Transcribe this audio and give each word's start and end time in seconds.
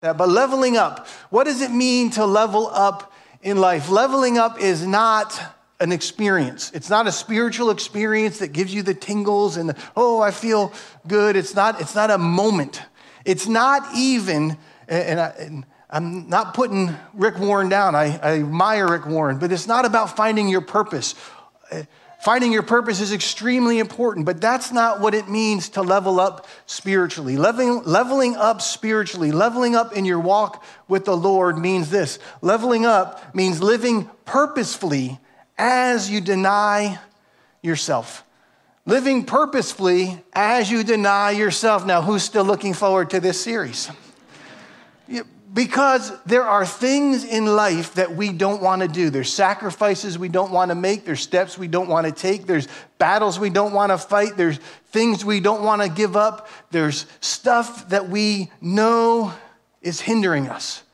that. 0.00 0.16
But 0.16 0.30
leveling 0.30 0.76
up, 0.76 1.06
what 1.28 1.44
does 1.44 1.60
it 1.60 1.70
mean 1.70 2.10
to 2.12 2.24
level 2.24 2.68
up 2.68 3.12
in 3.42 3.58
life? 3.58 3.90
Leveling 3.90 4.38
up 4.38 4.58
is 4.60 4.86
not 4.86 5.38
an 5.78 5.92
experience. 5.92 6.70
It's 6.72 6.88
not 6.88 7.06
a 7.06 7.12
spiritual 7.12 7.70
experience 7.70 8.38
that 8.38 8.52
gives 8.52 8.72
you 8.72 8.82
the 8.82 8.94
tingles 8.94 9.56
and 9.56 9.68
the, 9.68 9.76
oh, 9.96 10.20
I 10.20 10.30
feel 10.30 10.72
good. 11.06 11.36
It's 11.36 11.54
not, 11.54 11.80
it's 11.80 11.94
not 11.94 12.10
a 12.10 12.18
moment. 12.18 12.82
It's 13.24 13.46
not 13.46 13.86
even, 13.94 14.56
and, 14.88 15.20
I, 15.20 15.96
am 15.96 16.28
not 16.28 16.54
putting 16.54 16.94
Rick 17.12 17.38
Warren 17.38 17.68
down. 17.68 17.94
I, 17.94 18.18
I 18.22 18.40
admire 18.40 18.88
Rick 18.88 19.06
Warren, 19.06 19.38
but 19.38 19.52
it's 19.52 19.66
not 19.66 19.84
about 19.84 20.16
finding 20.16 20.48
your 20.48 20.62
purpose. 20.62 21.14
Finding 22.20 22.52
your 22.52 22.62
purpose 22.62 23.00
is 23.00 23.14
extremely 23.14 23.78
important, 23.78 24.26
but 24.26 24.42
that's 24.42 24.72
not 24.72 25.00
what 25.00 25.14
it 25.14 25.28
means 25.28 25.70
to 25.70 25.80
level 25.80 26.20
up 26.20 26.46
spiritually. 26.66 27.38
Leveling, 27.38 27.82
leveling 27.84 28.36
up 28.36 28.60
spiritually, 28.60 29.32
leveling 29.32 29.74
up 29.74 29.94
in 29.94 30.04
your 30.04 30.20
walk 30.20 30.62
with 30.86 31.06
the 31.06 31.16
Lord 31.16 31.56
means 31.56 31.88
this 31.88 32.18
leveling 32.42 32.84
up 32.84 33.34
means 33.34 33.62
living 33.62 34.10
purposefully 34.26 35.18
as 35.56 36.10
you 36.10 36.20
deny 36.20 36.98
yourself. 37.62 38.22
Living 38.84 39.24
purposefully 39.24 40.22
as 40.34 40.70
you 40.70 40.84
deny 40.84 41.30
yourself. 41.30 41.86
Now, 41.86 42.02
who's 42.02 42.22
still 42.22 42.44
looking 42.44 42.74
forward 42.74 43.08
to 43.10 43.20
this 43.20 43.40
series? 43.40 43.90
Because 45.52 46.12
there 46.26 46.44
are 46.44 46.64
things 46.64 47.24
in 47.24 47.44
life 47.44 47.94
that 47.94 48.14
we 48.14 48.32
don't 48.32 48.62
want 48.62 48.82
to 48.82 48.88
do. 48.88 49.10
There's 49.10 49.32
sacrifices 49.32 50.16
we 50.16 50.28
don't 50.28 50.52
want 50.52 50.68
to 50.70 50.76
make. 50.76 51.04
There's 51.04 51.20
steps 51.20 51.58
we 51.58 51.66
don't 51.66 51.88
want 51.88 52.06
to 52.06 52.12
take. 52.12 52.46
There's 52.46 52.68
battles 52.98 53.38
we 53.38 53.50
don't 53.50 53.72
want 53.72 53.90
to 53.90 53.98
fight. 53.98 54.36
There's 54.36 54.58
things 54.92 55.24
we 55.24 55.40
don't 55.40 55.64
want 55.64 55.82
to 55.82 55.88
give 55.88 56.16
up. 56.16 56.48
There's 56.70 57.06
stuff 57.20 57.88
that 57.88 58.08
we 58.08 58.52
know 58.60 59.32
is 59.82 60.00
hindering 60.00 60.48
us. 60.48 60.84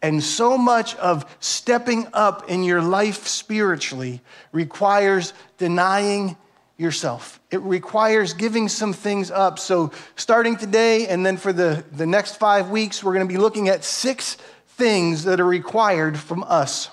And 0.00 0.22
so 0.22 0.58
much 0.58 0.94
of 0.96 1.24
stepping 1.40 2.06
up 2.12 2.50
in 2.50 2.62
your 2.62 2.82
life 2.82 3.26
spiritually 3.26 4.20
requires 4.52 5.32
denying 5.56 6.36
yourself. 6.76 7.40
It 7.50 7.60
requires 7.62 8.34
giving 8.34 8.68
some 8.68 8.92
things 8.92 9.30
up. 9.30 9.58
So, 9.58 9.92
starting 10.16 10.56
today 10.56 11.06
and 11.06 11.24
then 11.24 11.36
for 11.36 11.52
the, 11.52 11.84
the 11.92 12.06
next 12.06 12.36
five 12.36 12.70
weeks, 12.70 13.02
we're 13.02 13.14
going 13.14 13.26
to 13.26 13.32
be 13.32 13.38
looking 13.38 13.68
at 13.68 13.84
six 13.84 14.36
things 14.68 15.24
that 15.24 15.40
are 15.40 15.46
required 15.46 16.18
from 16.18 16.42
us. 16.44 16.90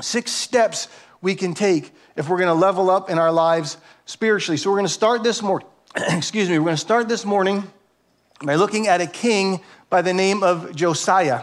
Six 0.00 0.30
steps 0.30 0.88
we 1.22 1.34
can 1.34 1.54
take 1.54 1.92
if 2.14 2.28
we're 2.28 2.36
going 2.36 2.48
to 2.48 2.54
level 2.54 2.90
up 2.90 3.08
in 3.08 3.18
our 3.18 3.32
lives 3.32 3.78
spiritually. 4.04 4.58
So, 4.58 4.70
we're 4.70 4.76
going 4.76 4.86
to 4.86 4.92
start 4.92 5.22
this 5.22 5.42
morning. 5.42 5.68
Excuse 5.96 6.48
me, 6.50 6.58
we're 6.58 6.66
going 6.66 6.76
to 6.76 6.80
start 6.80 7.08
this 7.08 7.24
morning 7.24 7.64
by 8.42 8.56
looking 8.56 8.86
at 8.86 9.00
a 9.00 9.06
king 9.06 9.60
by 9.88 10.02
the 10.02 10.12
name 10.12 10.42
of 10.42 10.76
Josiah. 10.76 11.42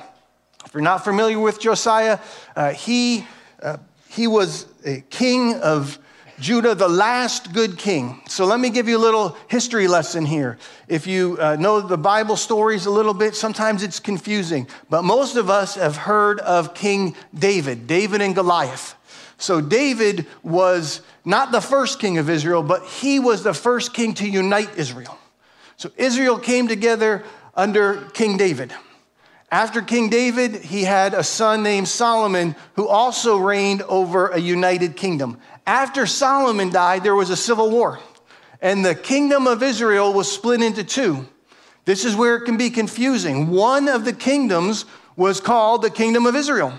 If 0.66 0.74
you're 0.76 0.84
not 0.84 1.04
familiar 1.04 1.40
with 1.40 1.60
Josiah, 1.60 2.20
uh, 2.56 2.72
he, 2.72 3.26
uh, 3.62 3.78
he 4.10 4.28
was 4.28 4.68
a 4.86 5.02
king 5.10 5.56
of 5.56 5.98
Judah, 6.40 6.74
the 6.76 6.88
last 6.88 7.54
good 7.54 7.78
king. 7.78 8.22
So 8.28 8.46
let 8.46 8.60
me 8.60 8.70
give 8.70 8.88
you 8.88 8.98
a 8.98 9.00
little 9.00 9.38
history 9.48 9.88
lesson 9.88 10.26
here. 10.26 10.58
If 10.88 11.06
you 11.06 11.38
uh, 11.40 11.56
know 11.58 11.82
the 11.82 11.98
Bible 11.98 12.36
stories 12.36 12.86
a 12.86 12.92
little 12.92 13.14
bit, 13.14 13.36
sometimes 13.36 13.84
it's 13.84 14.00
confusing, 14.00 14.68
but 14.90 15.04
most 15.04 15.36
of 15.36 15.50
us 15.50 15.76
have 15.76 15.96
heard 15.96 16.40
of 16.40 16.74
King 16.74 17.16
David, 17.34 17.88
David 17.88 18.22
and 18.22 18.34
Goliath. 18.34 18.96
So 19.38 19.62
David 19.62 20.26
was 20.42 21.02
not 21.26 21.52
the 21.52 21.62
first 21.62 22.00
king 22.00 22.18
of 22.18 22.30
Israel, 22.30 22.64
but 22.64 22.86
he 22.86 23.20
was 23.20 23.44
the 23.44 23.54
first 23.54 23.94
king 23.94 24.14
to 24.16 24.28
unite 24.28 24.78
Israel. 24.78 25.18
So 25.78 25.92
Israel 25.98 26.40
came 26.40 26.68
together 26.68 27.24
under 27.56 28.02
King 28.14 28.38
David. 28.38 28.74
After 29.52 29.84
King 29.84 30.10
David, 30.10 30.56
he 30.56 30.84
had 30.84 31.14
a 31.14 31.24
son 31.24 31.62
named 31.62 31.88
Solomon 31.88 32.56
who 32.76 32.88
also 32.88 33.38
reigned 33.38 33.84
over 33.84 34.30
a 34.30 34.40
united 34.40 34.96
kingdom. 34.96 35.38
After 35.66 36.06
Solomon 36.06 36.70
died, 36.70 37.04
there 37.04 37.16
was 37.16 37.30
a 37.30 37.38
civil 37.38 37.70
war, 37.70 38.00
and 38.62 38.84
the 38.84 38.96
kingdom 38.96 39.48
of 39.48 39.64
Israel 39.64 40.14
was 40.14 40.32
split 40.32 40.62
into 40.62 40.84
two. 40.84 41.28
This 41.86 42.06
is 42.06 42.16
where 42.16 42.36
it 42.36 42.46
can 42.46 42.58
be 42.58 42.70
confusing. 42.70 43.50
One 43.50 43.88
of 43.88 44.06
the 44.06 44.14
kingdoms 44.14 44.86
was 45.16 45.40
called 45.40 45.82
the 45.82 45.90
kingdom 45.90 46.26
of 46.26 46.36
Israel, 46.36 46.74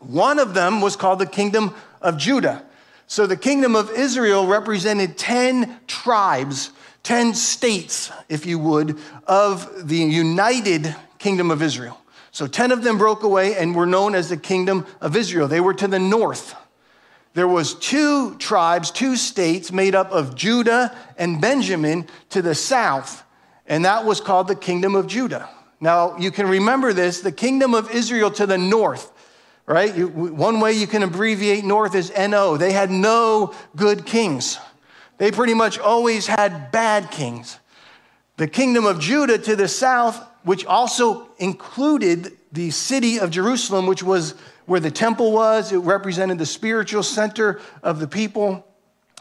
one 0.00 0.38
of 0.38 0.54
them 0.54 0.80
was 0.80 0.96
called 0.96 1.20
the 1.20 1.26
kingdom 1.26 1.74
of 2.00 2.18
Judah. 2.18 2.64
So 3.06 3.26
the 3.26 3.36
kingdom 3.36 3.76
of 3.76 3.90
Israel 3.90 4.46
represented 4.46 5.18
10 5.18 5.80
tribes, 5.86 6.70
10 7.02 7.34
states, 7.34 8.10
if 8.28 8.46
you 8.46 8.58
would, 8.58 8.98
of 9.26 9.86
the 9.86 9.96
united 9.96 10.96
kingdom 11.18 11.50
of 11.50 11.62
Israel. 11.62 12.00
So 12.30 12.46
10 12.46 12.72
of 12.72 12.82
them 12.82 12.96
broke 12.96 13.22
away 13.22 13.54
and 13.56 13.74
were 13.74 13.86
known 13.86 14.14
as 14.14 14.30
the 14.30 14.38
kingdom 14.38 14.86
of 15.00 15.14
Israel. 15.14 15.46
They 15.46 15.60
were 15.60 15.74
to 15.74 15.86
the 15.86 15.98
north 15.98 16.54
there 17.34 17.48
was 17.48 17.74
two 17.74 18.34
tribes, 18.36 18.90
two 18.90 19.16
states 19.16 19.72
made 19.72 19.94
up 19.94 20.10
of 20.10 20.34
Judah 20.34 20.96
and 21.16 21.40
Benjamin 21.40 22.06
to 22.30 22.42
the 22.42 22.54
south, 22.54 23.24
and 23.66 23.84
that 23.84 24.04
was 24.04 24.20
called 24.20 24.48
the 24.48 24.54
kingdom 24.54 24.94
of 24.94 25.06
Judah. 25.06 25.48
Now, 25.80 26.16
you 26.18 26.30
can 26.30 26.46
remember 26.46 26.92
this 26.92 27.20
the 27.20 27.32
kingdom 27.32 27.74
of 27.74 27.90
Israel 27.90 28.30
to 28.32 28.46
the 28.46 28.58
north, 28.58 29.10
right? 29.66 29.92
One 30.10 30.60
way 30.60 30.74
you 30.74 30.86
can 30.86 31.02
abbreviate 31.02 31.64
north 31.64 31.94
is 31.94 32.12
NO. 32.16 32.56
They 32.58 32.72
had 32.72 32.90
no 32.90 33.54
good 33.76 34.04
kings, 34.04 34.58
they 35.18 35.30
pretty 35.30 35.54
much 35.54 35.78
always 35.78 36.26
had 36.26 36.70
bad 36.70 37.10
kings. 37.10 37.58
The 38.36 38.48
kingdom 38.48 38.86
of 38.86 38.98
Judah 38.98 39.38
to 39.38 39.56
the 39.56 39.68
south, 39.68 40.20
which 40.42 40.66
also 40.66 41.28
included 41.38 42.36
the 42.50 42.70
city 42.70 43.20
of 43.20 43.30
Jerusalem, 43.30 43.86
which 43.86 44.02
was 44.02 44.34
where 44.66 44.80
the 44.80 44.90
temple 44.90 45.32
was, 45.32 45.72
it 45.72 45.78
represented 45.78 46.38
the 46.38 46.46
spiritual 46.46 47.02
center 47.02 47.60
of 47.82 48.00
the 48.00 48.08
people. 48.08 48.66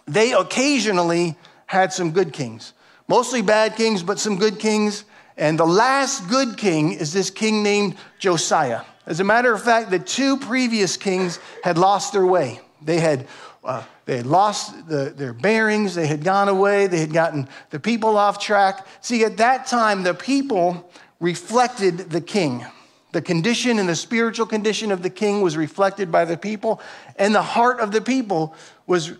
They 0.06 0.34
occasionally 0.34 1.38
had 1.66 1.94
some 1.94 2.12
good 2.12 2.34
kings, 2.34 2.74
mostly 3.07 3.41
bad 3.41 3.75
kings, 3.75 4.03
but 4.03 4.19
some 4.19 4.38
good 4.38 4.59
kings. 4.59 5.06
And 5.38 5.57
the 5.57 5.66
last 5.66 6.30
good 6.30 6.57
king 6.57 6.94
is 6.94 7.13
this 7.13 7.30
king 7.30 7.63
named 7.63 7.96
Josiah. 8.19 8.81
As 9.06 9.19
a 9.19 9.24
matter 9.24 9.53
of 9.53 9.63
fact, 9.63 9.90
the 9.90 10.00
two 10.00 10.38
previous 10.38 10.97
kings 10.97 11.40
had 11.63 11.78
lost 11.78 12.13
their 12.13 12.25
way. 12.25 12.59
They 12.81 13.00
had, 13.00 13.28
uh, 13.63 13.84
they 14.06 14.18
had 14.18 14.25
lost 14.25 14.88
the, 14.88 15.13
their 15.16 15.34
bearings, 15.34 15.96
they 15.96 16.07
had 16.07 16.24
gone 16.24 16.50
away, 16.50 16.88
they 16.88 17.00
had 17.00 17.13
gotten 17.13 17.47
the 17.69 17.80
people 17.80 18.18
off 18.18 18.40
track. 18.40 18.85
See, 19.01 19.24
at 19.24 19.38
that 19.38 19.68
time, 19.68 20.03
the 20.03 20.13
people 20.13 20.91
reflected 21.19 22.09
the 22.09 22.22
king. 22.22 22.66
The 23.12 23.22
condition 23.22 23.80
and 23.80 23.90
the 23.90 23.96
spiritual 23.96 24.46
condition 24.46 24.92
of 24.92 25.04
the 25.04 25.10
king 25.10 25.42
was 25.42 25.58
reflected 25.58 26.12
by 26.12 26.26
the 26.26 26.38
people, 26.38 26.82
and 27.18 27.36
the 27.36 27.42
heart 27.42 27.80
of 27.80 27.92
the 27.92 28.02
people 28.02 28.56
was 28.88 29.14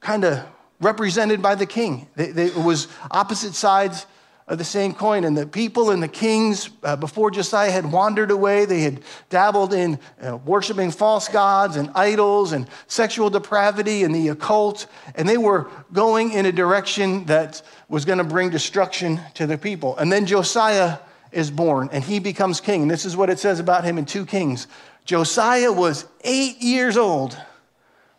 kind 0.00 0.24
of 0.24 0.44
represented 0.80 1.42
by 1.42 1.54
the 1.54 1.66
king. 1.66 2.08
They, 2.14 2.30
they, 2.30 2.46
it 2.46 2.56
was 2.56 2.88
opposite 3.10 3.54
sides 3.54 4.06
of 4.48 4.56
the 4.56 4.64
same 4.64 4.94
coin. 4.94 5.24
And 5.24 5.36
the 5.36 5.46
people 5.46 5.90
and 5.90 6.02
the 6.02 6.08
kings 6.08 6.70
uh, 6.82 6.96
before 6.96 7.30
Josiah 7.30 7.70
had 7.70 7.90
wandered 7.90 8.30
away. 8.30 8.64
They 8.64 8.80
had 8.80 9.02
dabbled 9.28 9.74
in 9.74 9.98
uh, 10.22 10.38
worshiping 10.38 10.90
false 10.90 11.28
gods 11.28 11.76
and 11.76 11.90
idols 11.94 12.52
and 12.52 12.66
sexual 12.86 13.28
depravity 13.28 14.04
and 14.04 14.14
the 14.14 14.28
occult. 14.28 14.86
And 15.14 15.28
they 15.28 15.36
were 15.36 15.70
going 15.92 16.32
in 16.32 16.46
a 16.46 16.52
direction 16.52 17.26
that 17.26 17.60
was 17.88 18.04
going 18.04 18.18
to 18.18 18.24
bring 18.24 18.48
destruction 18.48 19.20
to 19.34 19.46
the 19.46 19.58
people. 19.58 19.96
And 19.98 20.10
then 20.10 20.24
Josiah 20.24 20.98
is 21.32 21.50
born 21.50 21.88
and 21.92 22.02
he 22.02 22.18
becomes 22.18 22.60
king. 22.60 22.82
And 22.82 22.90
this 22.90 23.04
is 23.04 23.16
what 23.16 23.30
it 23.30 23.38
says 23.38 23.60
about 23.60 23.84
him 23.84 23.98
in 23.98 24.04
2 24.04 24.26
Kings. 24.26 24.66
Josiah 25.04 25.72
was 25.72 26.06
eight 26.22 26.60
years 26.60 26.96
old 26.96 27.36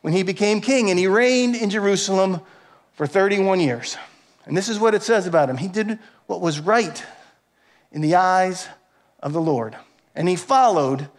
when 0.02 0.14
he 0.14 0.24
became 0.24 0.62
king 0.62 0.90
and 0.90 0.98
he 0.98 1.08
reigned 1.08 1.56
in 1.56 1.70
Jerusalem 1.70 2.42
for 2.94 3.08
31 3.08 3.60
years. 3.60 3.98
And 4.46 4.58
this 4.58 4.70
is 4.70 4.80
what 4.80 4.96
it 4.96 5.04
says 5.04 5.28
about 5.28 5.50
him. 5.50 5.58
He 5.58 5.68
did 5.68 6.00
what 6.26 6.42
was 6.42 6.60
right 6.60 7.04
in 7.92 8.02
the 8.02 8.16
eyes 8.16 8.68
of 9.20 9.34
the 9.34 9.42
Lord. 9.42 9.76
And 10.16 10.28
he 10.28 10.36
followed 10.36 11.10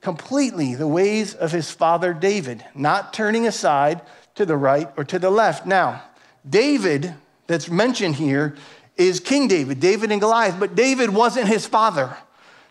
completely 0.00 0.74
the 0.74 0.86
ways 0.86 1.34
of 1.34 1.52
his 1.52 1.70
father 1.70 2.14
David, 2.14 2.64
not 2.74 3.12
turning 3.12 3.46
aside 3.46 4.00
to 4.36 4.46
the 4.46 4.56
right 4.56 4.88
or 4.96 5.04
to 5.04 5.18
the 5.18 5.30
left. 5.30 5.66
Now, 5.66 6.02
David, 6.48 7.14
that's 7.46 7.68
mentioned 7.68 8.14
here, 8.16 8.56
is 8.98 9.20
King 9.20 9.48
David, 9.48 9.80
David 9.80 10.12
and 10.12 10.20
Goliath, 10.20 10.58
but 10.58 10.74
David 10.74 11.08
wasn't 11.08 11.46
his 11.46 11.64
father. 11.64 12.14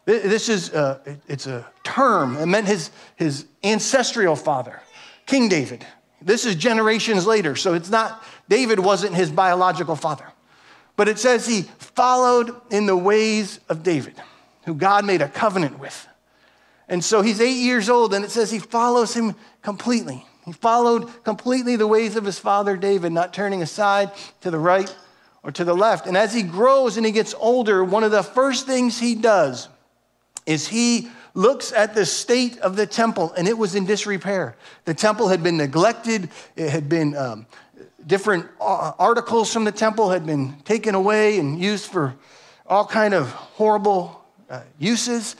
This 0.06 0.50
is, 0.50 0.74
uh, 0.74 1.00
a, 1.06 1.18
it's 1.28 1.48
a 1.48 1.66
term. 1.84 2.38
It 2.38 2.46
meant 2.46 2.68
his, 2.68 2.92
his 3.16 3.46
ancestral 3.64 4.36
father, 4.36 4.82
King 5.26 5.50
David. 5.50 5.86
This 6.22 6.46
is 6.46 6.56
generations 6.56 7.26
later, 7.26 7.56
so 7.56 7.74
it's 7.74 7.90
not, 7.90 8.24
David 8.50 8.80
wasn't 8.80 9.16
his 9.16 9.32
biological 9.32 9.96
father. 9.96 10.26
But 10.96 11.08
it 11.08 11.20
says 11.20 11.48
he 11.48 11.64
followed 11.78 12.56
in 12.72 12.86
the 12.88 12.98
ways 12.98 13.60
of 13.70 13.84
David, 13.84 14.16
who 14.66 14.76
God 14.76 15.06
made 15.06 15.22
a 15.22 15.30
covenant 15.30 15.80
with. 15.80 16.08
And 16.90 17.04
so 17.04 17.22
he's 17.22 17.40
eight 17.40 17.62
years 17.62 17.90
old, 17.90 18.14
and 18.14 18.26
it 18.26 18.32
says 18.32 18.50
he 18.50 18.60
follows 18.60 19.14
him 19.14 19.36
completely. 19.62 20.26
He 20.46 20.54
followed 20.54 21.24
completely 21.24 21.76
the 21.76 21.88
ways 21.88 22.16
of 22.16 22.26
his 22.26 22.40
father 22.40 22.78
David, 22.78 23.12
not 23.12 23.34
turning 23.34 23.62
aside 23.62 24.12
to 24.42 24.50
the 24.50 24.60
right 24.60 24.94
or 25.44 25.52
to 25.52 25.64
the 25.64 25.74
left. 25.74 26.08
And 26.08 26.18
as 26.18 26.34
he 26.34 26.44
grows 26.44 26.98
and 26.98 27.06
he 27.06 27.12
gets 27.12 27.34
older, 27.40 27.84
one 27.84 28.04
of 28.04 28.12
the 28.12 28.24
first 28.24 28.66
things 28.66 29.00
he 29.00 29.16
does 29.16 29.70
is 30.46 30.68
he 30.68 31.10
looks 31.34 31.72
at 31.72 31.94
the 31.94 32.06
state 32.06 32.58
of 32.60 32.76
the 32.76 32.88
temple, 32.88 33.32
and 33.38 33.48
it 33.48 33.58
was 33.58 33.76
in 33.76 33.86
disrepair. 33.86 34.56
The 34.86 34.94
temple 34.94 35.28
had 35.28 35.44
been 35.44 35.58
neglected, 35.58 36.30
it 36.56 36.70
had 36.70 36.90
been. 36.90 37.16
Um, 37.16 37.46
different 38.08 38.48
uh, 38.62 38.94
articles 38.98 39.52
from 39.52 39.66
the 39.66 39.72
temple 39.72 40.10
had 40.10 40.26
been 40.26 40.56
taken 40.64 40.96
away 40.96 41.40
and 41.40 41.60
used 41.60 41.86
for 41.86 42.16
all 42.66 42.86
kind 42.86 43.14
of 43.14 43.30
horrible 43.32 44.24
uh, 44.50 44.62
uses 44.80 45.36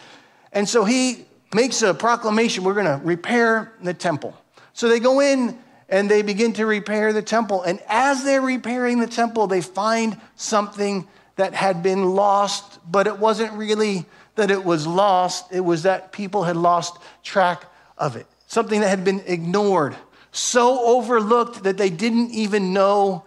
and 0.52 0.68
so 0.68 0.84
he 0.84 1.26
makes 1.54 1.82
a 1.82 1.94
proclamation 1.94 2.64
we're 2.64 2.74
going 2.74 2.86
to 2.86 3.00
repair 3.06 3.74
the 3.82 3.94
temple 3.94 4.36
so 4.74 4.90
they 4.90 5.00
go 5.00 5.22
in 5.22 5.58
and 5.90 6.12
they 6.12 6.22
begin 6.22 6.54
to 6.54 6.66
repair 6.66 7.14
the 7.14 7.22
temple 7.22 7.64
and 7.64 7.80
as 7.88 8.24
they're 8.24 8.42
repairing 8.42 9.00
the 9.00 9.08
temple 9.08 9.48
they 9.48 9.62
find 9.62 10.20
something 10.36 11.08
that 11.36 11.54
had 11.54 11.82
been 11.84 12.04
lost 12.16 12.80
but 12.90 13.08
it 13.08 13.18
wasn't 13.20 13.52
really 13.54 14.06
that 14.38 14.50
it 14.52 14.64
was 14.64 14.88
lost, 14.88 15.52
it 15.52 15.60
was 15.60 15.84
that 15.84 16.12
people 16.12 16.44
had 16.44 16.56
lost 16.56 16.98
track 17.24 17.66
of 17.98 18.16
it. 18.16 18.26
Something 18.48 18.80
that 18.80 18.88
had 18.88 19.04
been 19.04 19.22
ignored, 19.26 19.96
so 20.32 20.86
overlooked 20.86 21.64
that 21.64 21.78
they 21.78 21.90
didn't 21.90 22.32
even 22.32 22.72
know 22.72 23.26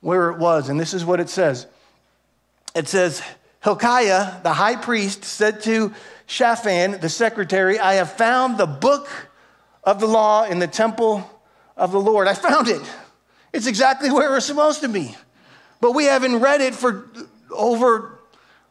where 0.00 0.30
it 0.30 0.38
was. 0.38 0.68
And 0.68 0.80
this 0.80 0.94
is 0.94 1.04
what 1.04 1.20
it 1.20 1.28
says 1.28 1.66
it 2.74 2.88
says, 2.88 3.22
Hilkiah, 3.62 4.40
the 4.42 4.54
high 4.54 4.76
priest, 4.76 5.24
said 5.24 5.62
to 5.64 5.92
Shaphan, 6.26 7.00
the 7.00 7.10
secretary, 7.10 7.78
I 7.78 7.94
have 7.94 8.12
found 8.12 8.56
the 8.56 8.66
book 8.66 9.10
of 9.84 10.00
the 10.00 10.06
law 10.06 10.44
in 10.44 10.58
the 10.58 10.66
temple 10.66 11.28
of 11.76 11.92
the 11.92 12.00
Lord. 12.00 12.28
I 12.28 12.34
found 12.34 12.68
it. 12.68 12.82
It's 13.52 13.66
exactly 13.66 14.10
where 14.10 14.36
it's 14.36 14.46
supposed 14.46 14.80
to 14.80 14.88
be. 14.88 15.14
But 15.80 15.92
we 15.92 16.04
haven't 16.04 16.40
read 16.40 16.60
it 16.60 16.74
for 16.74 17.10
over 17.50 18.18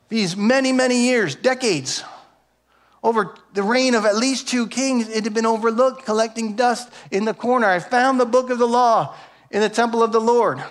these 0.09 0.35
many, 0.35 0.71
many 0.71 1.05
years, 1.05 1.35
decades, 1.35 2.03
over 3.03 3.35
the 3.53 3.63
reign 3.63 3.95
of 3.95 4.05
at 4.05 4.15
least 4.15 4.47
two 4.47 4.67
kings, 4.67 5.09
it 5.09 5.23
had 5.23 5.33
been 5.33 5.45
overlooked, 5.45 6.05
collecting 6.05 6.55
dust 6.55 6.91
in 7.09 7.25
the 7.25 7.33
corner. 7.33 7.67
I 7.67 7.79
found 7.79 8.19
the 8.19 8.25
book 8.25 8.49
of 8.49 8.59
the 8.59 8.67
law 8.67 9.15
in 9.49 9.61
the 9.61 9.69
temple 9.69 10.03
of 10.03 10.11
the 10.11 10.21
Lord. 10.21 10.63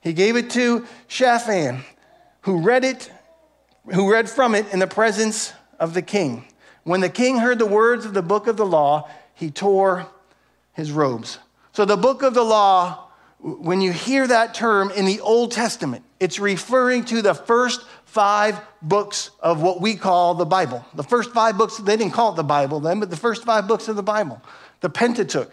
He 0.00 0.12
gave 0.12 0.36
it 0.36 0.50
to 0.50 0.86
Shaphan, 1.08 1.82
who 2.42 2.60
read 2.60 2.84
it, 2.84 3.10
who 3.94 4.12
read 4.12 4.28
from 4.28 4.54
it 4.54 4.70
in 4.72 4.78
the 4.78 4.86
presence 4.86 5.54
of 5.80 5.94
the 5.94 6.02
king. 6.02 6.44
When 6.82 7.00
the 7.00 7.08
king 7.08 7.38
heard 7.38 7.58
the 7.58 7.66
words 7.66 8.04
of 8.04 8.12
the 8.12 8.22
book 8.22 8.46
of 8.46 8.58
the 8.58 8.66
law, 8.66 9.08
he 9.34 9.50
tore 9.50 10.06
his 10.74 10.92
robes. 10.92 11.38
So, 11.74 11.84
the 11.84 11.96
book 11.96 12.22
of 12.22 12.34
the 12.34 12.42
law, 12.44 13.08
when 13.40 13.80
you 13.80 13.90
hear 13.90 14.28
that 14.28 14.54
term 14.54 14.92
in 14.92 15.06
the 15.06 15.18
Old 15.18 15.50
Testament, 15.50 16.04
it's 16.20 16.38
referring 16.38 17.04
to 17.06 17.20
the 17.20 17.34
first 17.34 17.84
five 18.04 18.60
books 18.80 19.32
of 19.40 19.60
what 19.60 19.80
we 19.80 19.96
call 19.96 20.34
the 20.34 20.44
Bible. 20.44 20.86
The 20.94 21.02
first 21.02 21.32
five 21.32 21.58
books, 21.58 21.78
they 21.78 21.96
didn't 21.96 22.12
call 22.12 22.32
it 22.32 22.36
the 22.36 22.44
Bible 22.44 22.78
then, 22.78 23.00
but 23.00 23.10
the 23.10 23.16
first 23.16 23.42
five 23.42 23.66
books 23.66 23.88
of 23.88 23.96
the 23.96 24.04
Bible. 24.04 24.40
The 24.82 24.88
Pentateuch, 24.88 25.50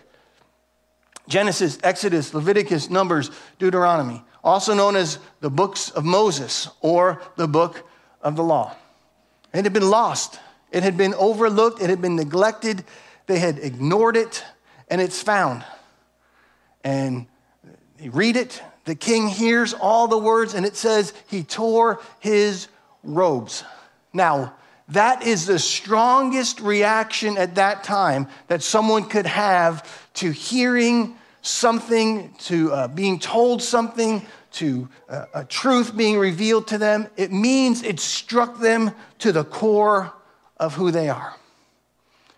Genesis, 1.27 1.79
Exodus, 1.81 2.35
Leviticus, 2.35 2.91
Numbers, 2.91 3.31
Deuteronomy, 3.57 4.23
also 4.43 4.75
known 4.75 4.95
as 4.95 5.17
the 5.39 5.49
books 5.49 5.89
of 5.89 6.05
Moses 6.05 6.69
or 6.81 7.19
the 7.35 7.47
book 7.47 7.83
of 8.21 8.35
the 8.35 8.43
law. 8.43 8.75
It 9.55 9.63
had 9.63 9.73
been 9.73 9.89
lost, 9.89 10.39
it 10.71 10.83
had 10.83 10.97
been 10.97 11.15
overlooked, 11.15 11.81
it 11.81 11.89
had 11.89 11.99
been 11.99 12.15
neglected, 12.15 12.83
they 13.25 13.39
had 13.39 13.57
ignored 13.57 14.15
it, 14.15 14.43
and 14.87 15.01
it's 15.01 15.19
found. 15.19 15.63
And 16.83 17.27
read 18.09 18.35
it, 18.35 18.61
the 18.85 18.95
king 18.95 19.27
hears 19.27 19.73
all 19.73 20.07
the 20.07 20.17
words, 20.17 20.53
and 20.53 20.65
it 20.65 20.75
says 20.75 21.13
he 21.27 21.43
tore 21.43 22.01
his 22.19 22.67
robes. 23.03 23.63
Now, 24.13 24.55
that 24.89 25.23
is 25.23 25.45
the 25.45 25.59
strongest 25.59 26.59
reaction 26.59 27.37
at 27.37 27.55
that 27.55 27.83
time 27.83 28.27
that 28.47 28.61
someone 28.61 29.05
could 29.05 29.25
have 29.25 30.09
to 30.15 30.31
hearing 30.31 31.15
something, 31.41 32.33
to 32.39 32.71
uh, 32.73 32.87
being 32.87 33.19
told 33.19 33.61
something, 33.61 34.25
to 34.51 34.89
uh, 35.07 35.25
a 35.33 35.45
truth 35.45 35.95
being 35.95 36.17
revealed 36.19 36.67
to 36.67 36.77
them. 36.77 37.07
It 37.15 37.31
means 37.31 37.83
it 37.83 37.99
struck 37.99 38.59
them 38.59 38.91
to 39.19 39.31
the 39.31 39.45
core 39.45 40.11
of 40.57 40.73
who 40.73 40.91
they 40.91 41.07
are. 41.07 41.35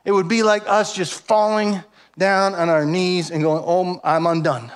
It 0.06 0.12
would 0.12 0.28
be 0.28 0.44
like 0.44 0.68
us 0.68 0.96
just 0.96 1.14
falling 1.14 1.84
down 2.18 2.56
on 2.56 2.70
our 2.70 2.86
knees 2.86 3.32
and 3.32 3.42
going, 3.42 3.64
Oh, 3.66 4.00
I'm 4.04 4.26
undone. 4.26 4.72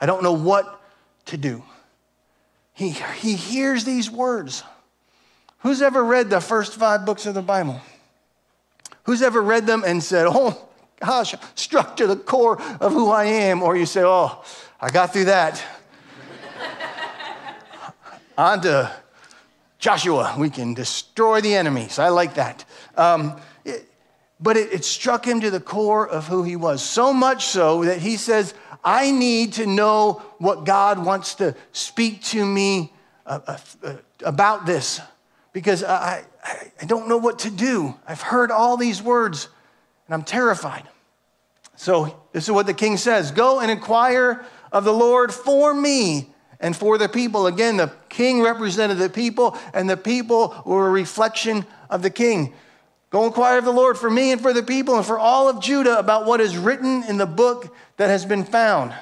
I 0.00 0.06
don't 0.06 0.22
know 0.22 0.32
what 0.32 0.80
to 1.26 1.36
do. 1.36 1.62
He, 2.72 2.90
he 2.90 3.34
hears 3.34 3.84
these 3.84 4.10
words. 4.10 4.62
Who's 5.60 5.82
ever 5.82 6.04
read 6.04 6.30
the 6.30 6.40
first 6.40 6.74
five 6.74 7.04
books 7.04 7.26
of 7.26 7.34
the 7.34 7.42
Bible? 7.42 7.80
Who's 9.04 9.22
ever 9.22 9.42
read 9.42 9.66
them 9.66 9.82
and 9.86 10.02
said, 10.02 10.26
Oh 10.28 10.68
gosh, 11.00 11.34
struck 11.54 11.96
to 11.96 12.06
the 12.06 12.16
core 12.16 12.60
of 12.80 12.92
who 12.92 13.10
I 13.10 13.24
am? 13.24 13.62
Or 13.62 13.76
you 13.76 13.86
say, 13.86 14.02
Oh, 14.04 14.42
I 14.80 14.90
got 14.90 15.12
through 15.12 15.26
that. 15.26 15.62
On 18.38 18.60
to 18.60 18.92
Joshua, 19.78 20.34
we 20.38 20.50
can 20.50 20.74
destroy 20.74 21.40
the 21.40 21.54
enemies. 21.54 21.98
I 21.98 22.08
like 22.08 22.34
that. 22.34 22.64
Um, 22.96 23.40
but 24.40 24.56
it, 24.56 24.72
it 24.72 24.84
struck 24.84 25.26
him 25.26 25.40
to 25.40 25.50
the 25.50 25.60
core 25.60 26.08
of 26.08 26.26
who 26.26 26.42
he 26.42 26.56
was, 26.56 26.82
so 26.82 27.12
much 27.12 27.46
so 27.46 27.84
that 27.84 27.98
he 27.98 28.16
says, 28.16 28.54
I 28.84 29.10
need 29.10 29.54
to 29.54 29.66
know 29.66 30.22
what 30.38 30.64
God 30.64 31.04
wants 31.04 31.34
to 31.36 31.54
speak 31.72 32.22
to 32.24 32.44
me 32.44 32.92
uh, 33.26 33.40
uh, 33.46 33.58
uh, 33.82 33.94
about 34.24 34.66
this 34.66 35.00
because 35.52 35.82
I, 35.82 36.24
I, 36.44 36.72
I 36.80 36.84
don't 36.84 37.08
know 37.08 37.16
what 37.16 37.40
to 37.40 37.50
do. 37.50 37.94
I've 38.06 38.22
heard 38.22 38.50
all 38.50 38.76
these 38.76 39.02
words 39.02 39.48
and 40.06 40.14
I'm 40.14 40.22
terrified. 40.22 40.84
So, 41.76 42.16
this 42.32 42.44
is 42.44 42.50
what 42.50 42.66
the 42.66 42.74
king 42.74 42.96
says 42.96 43.30
Go 43.30 43.60
and 43.60 43.70
inquire 43.70 44.44
of 44.72 44.84
the 44.84 44.92
Lord 44.92 45.32
for 45.32 45.72
me 45.74 46.30
and 46.60 46.76
for 46.76 46.98
the 46.98 47.08
people. 47.08 47.46
Again, 47.46 47.76
the 47.76 47.92
king 48.08 48.42
represented 48.42 48.98
the 48.98 49.08
people, 49.08 49.56
and 49.72 49.88
the 49.88 49.96
people 49.96 50.60
were 50.64 50.88
a 50.88 50.90
reflection 50.90 51.64
of 51.88 52.02
the 52.02 52.10
king. 52.10 52.52
Go 53.10 53.24
inquire 53.24 53.58
of 53.58 53.64
the 53.64 53.72
Lord 53.72 53.96
for 53.96 54.10
me 54.10 54.32
and 54.32 54.40
for 54.40 54.52
the 54.52 54.62
people 54.62 54.96
and 54.96 55.06
for 55.06 55.18
all 55.18 55.48
of 55.48 55.60
Judah 55.60 55.98
about 55.98 56.26
what 56.26 56.40
is 56.40 56.56
written 56.58 57.04
in 57.04 57.16
the 57.16 57.26
book 57.26 57.74
that 57.96 58.08
has 58.08 58.26
been 58.26 58.44
found. 58.44 58.94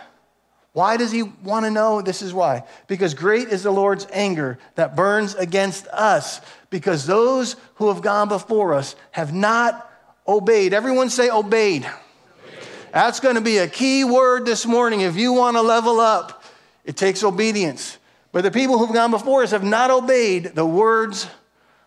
Why 0.72 0.96
does 0.96 1.10
he 1.10 1.22
want 1.22 1.64
to 1.64 1.70
know? 1.70 2.02
This 2.02 2.22
is 2.22 2.34
why. 2.34 2.64
Because 2.86 3.14
great 3.14 3.48
is 3.48 3.62
the 3.62 3.70
Lord's 3.70 4.06
anger 4.12 4.58
that 4.74 4.94
burns 4.94 5.34
against 5.34 5.88
us, 5.88 6.40
because 6.68 7.06
those 7.06 7.56
who 7.76 7.88
have 7.88 8.02
gone 8.02 8.28
before 8.28 8.74
us 8.74 8.94
have 9.10 9.32
not 9.32 9.90
obeyed. 10.28 10.74
Everyone 10.74 11.08
say 11.08 11.30
obeyed. 11.30 11.86
obeyed. 11.86 12.58
That's 12.92 13.20
going 13.20 13.36
to 13.36 13.40
be 13.40 13.58
a 13.58 13.68
key 13.68 14.04
word 14.04 14.44
this 14.44 14.66
morning. 14.66 15.00
If 15.00 15.16
you 15.16 15.32
want 15.32 15.56
to 15.56 15.62
level 15.62 15.98
up, 15.98 16.44
it 16.84 16.96
takes 16.96 17.24
obedience. 17.24 17.96
But 18.30 18.42
the 18.42 18.50
people 18.50 18.78
who've 18.78 18.92
gone 18.92 19.10
before 19.10 19.42
us 19.42 19.52
have 19.52 19.64
not 19.64 19.90
obeyed 19.90 20.54
the 20.54 20.66
words 20.66 21.26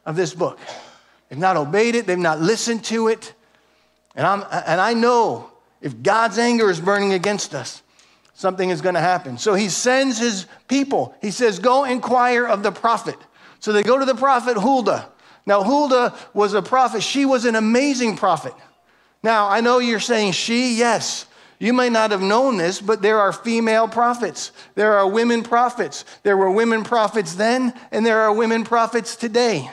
of 0.04 0.16
this 0.16 0.34
book. 0.34 0.60
They've 1.30 1.40
not 1.40 1.58
obeyed 1.58 1.96
it, 1.96 2.08
they've 2.08 2.18
not 2.18 2.40
listened 2.40 2.84
to 2.86 3.08
it. 3.08 3.34
And, 4.16 4.26
I'm, 4.26 4.44
and 4.52 4.82
I 4.82 4.94
know 4.94 5.52
if 5.82 6.02
God's 6.02 6.38
anger 6.38 6.70
is 6.70 6.80
burning 6.80 7.14
against 7.14 7.54
us, 7.54 7.82
something 8.34 8.70
is 8.70 8.82
going 8.82 8.96
to 8.96 9.02
happen. 9.02 9.38
So 9.38 9.54
he 9.54 9.70
sends 9.70 10.18
his 10.18 10.48
people. 10.68 11.16
He 11.22 11.32
says, 11.32 11.60
Go 11.60 11.86
inquire 11.86 12.46
of 12.46 12.64
the 12.64 12.72
prophet. 12.72 13.18
So 13.60 13.72
they 13.72 13.84
go 13.84 14.00
to 14.00 14.06
the 14.06 14.16
prophet 14.16 14.58
Huldah. 14.58 15.10
Now, 15.46 15.64
Huldah 15.64 16.16
was 16.34 16.54
a 16.54 16.62
prophet. 16.62 17.04
She 17.04 17.26
was 17.26 17.46
an 17.46 17.56
amazing 17.56 18.18
prophet. 18.18 18.54
Now, 19.24 19.50
I 19.50 19.62
know 19.62 19.80
you're 19.80 20.00
saying 20.00 20.34
she, 20.34 20.76
yes. 20.76 21.26
You 21.60 21.74
may 21.74 21.90
not 21.90 22.12
have 22.12 22.22
known 22.22 22.56
this, 22.56 22.80
but 22.80 23.02
there 23.02 23.20
are 23.20 23.34
female 23.34 23.88
prophets. 23.88 24.54
There 24.76 24.98
are 24.98 25.08
women 25.08 25.44
prophets. 25.44 26.06
There 26.24 26.38
were 26.38 26.50
women 26.50 26.84
prophets 26.84 27.36
then, 27.36 27.74
and 27.92 28.06
there 28.06 28.22
are 28.22 28.34
women 28.34 28.64
prophets 28.64 29.18
today. 29.18 29.70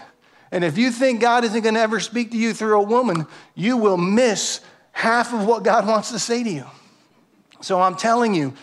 And 0.51 0.65
if 0.65 0.79
you 0.79 0.91
think 0.91 1.21
God 1.21 1.45
isn't 1.45 1.63
going 1.63 1.75
to 1.75 1.81
ever 1.81 2.01
speak 2.01 2.31
to 2.31 2.37
you 2.37 2.55
through 2.55 2.79
a 2.79 2.83
woman, 2.83 3.27
you 3.55 3.77
will 3.77 3.97
miss 3.97 4.61
half 4.93 5.35
of 5.35 5.45
what 5.45 5.65
God 5.65 5.87
wants 5.87 6.11
to 6.13 6.19
say 6.19 6.43
to 6.43 6.51
you. 6.51 6.67
So 7.61 7.81
I'm 7.81 7.97
telling 7.97 8.35
you, 8.35 8.55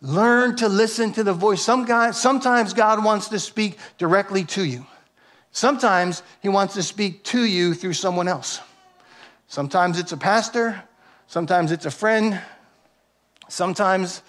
learn 0.00 0.56
to 0.56 0.68
listen 0.68 1.12
to 1.12 1.24
the 1.24 1.32
voice. 1.32 1.62
Some 1.62 1.86
sometimes 2.12 2.74
God 2.74 3.04
wants 3.04 3.28
to 3.28 3.38
speak 3.38 3.78
directly 3.98 4.44
to 4.46 4.64
you. 4.64 4.86
Sometimes 5.52 6.22
he 6.40 6.48
wants 6.48 6.74
to 6.74 6.82
speak 6.82 7.22
to 7.24 7.44
you 7.44 7.74
through 7.74 7.92
someone 7.92 8.26
else. 8.26 8.60
Sometimes 9.48 9.98
it's 9.98 10.12
a 10.12 10.16
pastor, 10.16 10.82
sometimes 11.26 11.72
it's 11.72 11.84
a 11.84 11.90
friend, 11.90 12.40
sometimes 13.48 14.22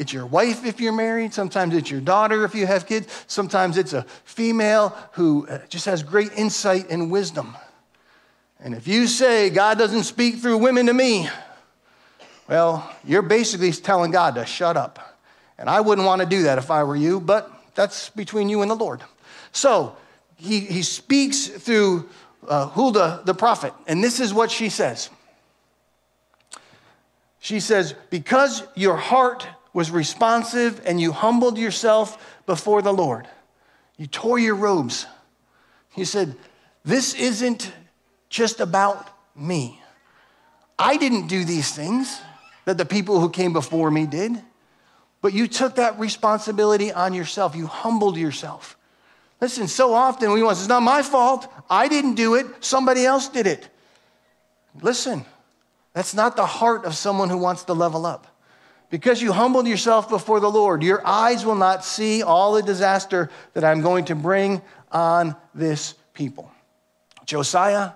it's 0.00 0.14
your 0.14 0.24
wife 0.24 0.64
if 0.64 0.80
you're 0.80 0.94
married. 0.94 1.34
Sometimes 1.34 1.74
it's 1.74 1.90
your 1.90 2.00
daughter 2.00 2.46
if 2.46 2.54
you 2.54 2.66
have 2.66 2.86
kids. 2.86 3.06
Sometimes 3.26 3.76
it's 3.76 3.92
a 3.92 4.04
female 4.24 4.96
who 5.12 5.46
uh, 5.46 5.58
just 5.68 5.84
has 5.84 6.02
great 6.02 6.32
insight 6.32 6.88
and 6.88 7.10
wisdom. 7.10 7.54
And 8.60 8.74
if 8.74 8.88
you 8.88 9.06
say, 9.06 9.50
God 9.50 9.76
doesn't 9.76 10.04
speak 10.04 10.36
through 10.36 10.56
women 10.56 10.86
to 10.86 10.94
me, 10.94 11.28
well, 12.48 12.90
you're 13.04 13.20
basically 13.20 13.72
telling 13.72 14.10
God 14.10 14.36
to 14.36 14.46
shut 14.46 14.78
up. 14.78 15.18
And 15.58 15.68
I 15.68 15.82
wouldn't 15.82 16.06
want 16.06 16.22
to 16.22 16.26
do 16.26 16.44
that 16.44 16.56
if 16.56 16.70
I 16.70 16.82
were 16.82 16.96
you, 16.96 17.20
but 17.20 17.52
that's 17.74 18.08
between 18.08 18.48
you 18.48 18.62
and 18.62 18.70
the 18.70 18.76
Lord. 18.76 19.02
So 19.52 19.94
he, 20.36 20.60
he 20.60 20.82
speaks 20.82 21.46
through 21.46 22.08
uh, 22.48 22.68
Huldah 22.68 23.20
the 23.26 23.34
prophet. 23.34 23.74
And 23.86 24.02
this 24.02 24.18
is 24.18 24.32
what 24.32 24.50
she 24.50 24.70
says. 24.70 25.10
She 27.38 27.60
says, 27.60 27.94
Because 28.08 28.62
your 28.74 28.96
heart 28.96 29.46
was 29.72 29.90
responsive 29.90 30.80
and 30.84 31.00
you 31.00 31.12
humbled 31.12 31.58
yourself 31.58 32.40
before 32.46 32.82
the 32.82 32.92
Lord, 32.92 33.28
you 33.96 34.06
tore 34.06 34.38
your 34.38 34.54
robes. 34.54 35.06
You 35.96 36.04
said, 36.04 36.36
This 36.84 37.14
isn't 37.14 37.72
just 38.28 38.60
about 38.60 39.08
me. 39.36 39.80
I 40.78 40.96
didn't 40.96 41.26
do 41.26 41.44
these 41.44 41.72
things 41.74 42.20
that 42.64 42.78
the 42.78 42.84
people 42.84 43.20
who 43.20 43.28
came 43.28 43.52
before 43.52 43.90
me 43.90 44.06
did, 44.06 44.40
but 45.20 45.34
you 45.34 45.46
took 45.46 45.76
that 45.76 45.98
responsibility 45.98 46.92
on 46.92 47.12
yourself. 47.12 47.54
You 47.54 47.66
humbled 47.66 48.16
yourself. 48.16 48.78
Listen, 49.40 49.68
so 49.68 49.94
often 49.94 50.32
we 50.32 50.42
want, 50.42 50.58
it's 50.58 50.68
not 50.68 50.82
my 50.82 51.02
fault. 51.02 51.50
I 51.68 51.88
didn't 51.88 52.14
do 52.14 52.34
it. 52.34 52.46
Somebody 52.60 53.04
else 53.04 53.28
did 53.28 53.46
it. 53.46 53.68
Listen, 54.80 55.24
that's 55.92 56.14
not 56.14 56.36
the 56.36 56.46
heart 56.46 56.84
of 56.84 56.94
someone 56.94 57.28
who 57.28 57.38
wants 57.38 57.64
to 57.64 57.72
level 57.72 58.06
up. 58.06 58.26
Because 58.90 59.22
you 59.22 59.32
humbled 59.32 59.68
yourself 59.68 60.08
before 60.08 60.40
the 60.40 60.50
Lord, 60.50 60.82
your 60.82 61.06
eyes 61.06 61.46
will 61.46 61.54
not 61.54 61.84
see 61.84 62.22
all 62.22 62.54
the 62.54 62.62
disaster 62.62 63.30
that 63.54 63.64
I'm 63.64 63.80
going 63.80 64.06
to 64.06 64.16
bring 64.16 64.60
on 64.90 65.36
this 65.54 65.94
people. 66.12 66.50
Josiah, 67.24 67.92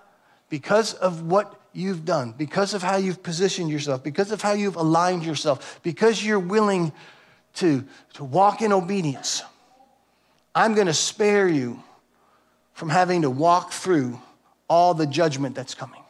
because 0.49 0.95
of 0.95 1.23
what 1.23 1.61
you've 1.73 2.05
done, 2.05 2.33
because 2.39 2.73
of 2.75 2.83
how 2.83 2.97
you've 2.97 3.25
positioned 3.25 3.71
yourself, 3.71 4.05
because 4.05 4.31
of 4.31 4.41
how 4.41 4.53
you've 4.53 4.77
aligned 4.77 5.25
yourself, 5.25 5.81
because 5.83 6.25
you're 6.25 6.39
willing 6.39 6.93
to, 7.55 7.85
to 8.13 8.23
walk 8.23 8.63
in 8.63 8.73
obedience, 8.73 9.43
I'm 10.55 10.75
going 10.75 10.87
to 10.87 10.95
spare 10.95 11.49
you 11.49 11.83
from 12.73 12.89
having 12.89 13.23
to 13.23 13.31
walk 13.31 13.73
through 13.73 14.21
all 14.69 14.95
the 14.95 15.07
judgment 15.07 15.57
that's 15.57 15.75
coming. 15.75 16.04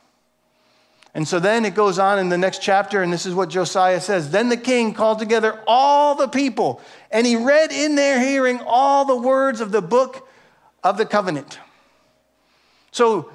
And 1.14 1.26
so 1.26 1.38
then 1.38 1.64
it 1.64 1.76
goes 1.76 2.00
on 2.00 2.18
in 2.18 2.28
the 2.28 2.36
next 2.36 2.60
chapter, 2.60 3.00
and 3.00 3.12
this 3.12 3.24
is 3.24 3.34
what 3.34 3.48
Josiah 3.48 4.00
says. 4.00 4.30
Then 4.30 4.48
the 4.48 4.56
king 4.56 4.94
called 4.94 5.20
together 5.20 5.62
all 5.66 6.16
the 6.16 6.26
people, 6.26 6.80
and 7.10 7.24
he 7.24 7.36
read 7.36 7.70
in 7.70 7.94
their 7.94 8.20
hearing 8.20 8.60
all 8.66 9.04
the 9.04 9.16
words 9.16 9.60
of 9.60 9.70
the 9.70 9.82
book 9.82 10.28
of 10.82 10.98
the 10.98 11.06
covenant. 11.06 11.60
So 12.90 13.30